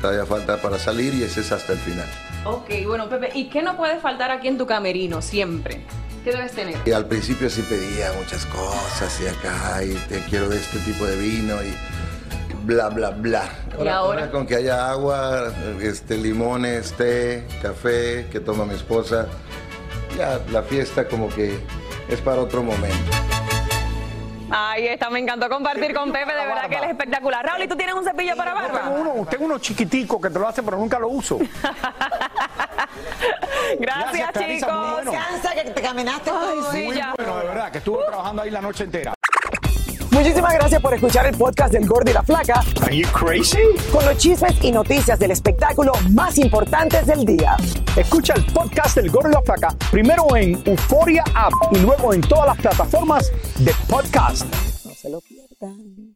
todavía 0.00 0.26
falta 0.26 0.60
para 0.60 0.78
salir 0.78 1.14
y 1.14 1.22
ese 1.22 1.40
es 1.40 1.52
hasta 1.52 1.74
el 1.74 1.78
final. 1.78 2.08
Ok, 2.44 2.70
bueno, 2.86 3.08
Pepe, 3.08 3.30
¿y 3.34 3.48
qué 3.48 3.62
no 3.62 3.76
puede 3.76 3.98
faltar 3.98 4.30
aquí 4.30 4.48
en 4.48 4.58
tu 4.58 4.66
camerino 4.66 5.22
siempre? 5.22 5.80
¿Qué 6.22 6.30
debes 6.30 6.52
tener? 6.52 6.76
Y 6.84 6.92
al 6.92 7.06
principio 7.06 7.48
sí 7.48 7.62
pedía 7.62 8.12
muchas 8.18 8.44
cosas 8.46 9.18
y 9.20 9.26
acá 9.26 9.82
y 9.82 9.94
te 10.08 10.20
quiero 10.28 10.48
de 10.48 10.56
este 10.56 10.78
tipo 10.80 11.06
de 11.06 11.16
vino 11.16 11.62
y 11.62 11.74
bla, 12.64 12.90
bla, 12.90 13.10
bla. 13.10 13.48
¿Y 13.82 13.88
ahora? 13.88 14.30
Con 14.30 14.46
que 14.46 14.56
haya 14.56 14.90
agua, 14.90 15.52
este, 15.80 16.18
limones, 16.18 16.92
té, 16.92 17.46
café, 17.62 18.26
que 18.30 18.40
toma 18.40 18.66
mi 18.66 18.74
esposa. 18.74 19.26
Ya 20.16 20.40
la 20.50 20.62
fiesta 20.62 21.08
como 21.08 21.28
que 21.28 21.58
es 22.08 22.20
para 22.20 22.42
otro 22.42 22.62
momento. 22.62 23.24
Ahí 24.50 24.86
está, 24.86 25.10
me 25.10 25.18
encantó 25.18 25.48
compartir 25.48 25.92
con 25.94 26.12
Pepe, 26.12 26.32
de 26.32 26.46
verdad 26.46 26.68
que 26.68 26.76
él 26.76 26.84
es 26.84 26.90
espectacular. 26.90 27.44
Raúl, 27.44 27.62
¿y 27.64 27.68
tú 27.68 27.76
tienes 27.76 27.94
un 27.94 28.04
cepillo 28.04 28.36
para 28.36 28.54
Tengo 28.54 28.72
barba? 28.72 28.88
uno, 28.90 29.26
tengo 29.28 29.46
uno 29.46 29.58
chiquitico 29.58 30.20
que 30.20 30.30
te 30.30 30.38
lo 30.38 30.46
hace, 30.46 30.62
pero 30.62 30.76
nunca 30.76 30.98
lo 30.98 31.08
uso. 31.08 31.38
Gracias, 33.80 34.32
chicos. 34.32 34.92
bueno. 34.92 35.12
Cansa 35.12 35.54
que 35.54 35.70
te 35.70 35.82
caminaste. 35.82 36.30
Ay, 36.30 36.58
sí, 36.72 36.84
Muy 36.86 36.96
ya. 36.96 37.14
bueno, 37.16 37.38
de 37.38 37.44
verdad, 37.46 37.72
que 37.72 37.78
estuve 37.78 37.98
trabajando 38.06 38.42
ahí 38.42 38.50
la 38.50 38.60
noche 38.60 38.84
entera. 38.84 39.14
Muchísimas 40.10 40.54
gracias 40.54 40.80
por 40.80 40.94
escuchar 40.94 41.26
el 41.26 41.36
podcast 41.36 41.72
del 41.72 41.86
Gordo 41.88 42.08
y 42.08 42.14
la 42.14 42.22
Flaca. 42.22 42.62
Are 42.84 42.96
you 42.96 43.06
crazy? 43.08 43.58
Con 43.92 44.04
los 44.04 44.16
chismes 44.16 44.54
y 44.62 44.70
noticias 44.70 45.18
del 45.18 45.32
espectáculo 45.32 45.90
más 46.10 46.38
importantes 46.38 47.04
del 47.06 47.24
día. 47.26 47.56
Escucha 47.96 48.34
el 48.34 48.44
podcast 48.46 48.94
del 48.96 49.10
Gordo 49.10 49.30
y 49.30 49.32
la 49.32 49.42
Flaca 49.42 49.74
primero 49.90 50.24
en 50.36 50.62
Euforia 50.66 51.24
App 51.34 51.52
y 51.72 51.78
luego 51.78 52.14
en 52.14 52.20
todas 52.20 52.46
las 52.46 52.58
plataformas 52.58 53.32
de 53.58 53.74
podcast. 53.88 54.44
No 54.84 54.94
se 54.94 55.10
lo 55.10 55.20
pierdan. 55.20 56.13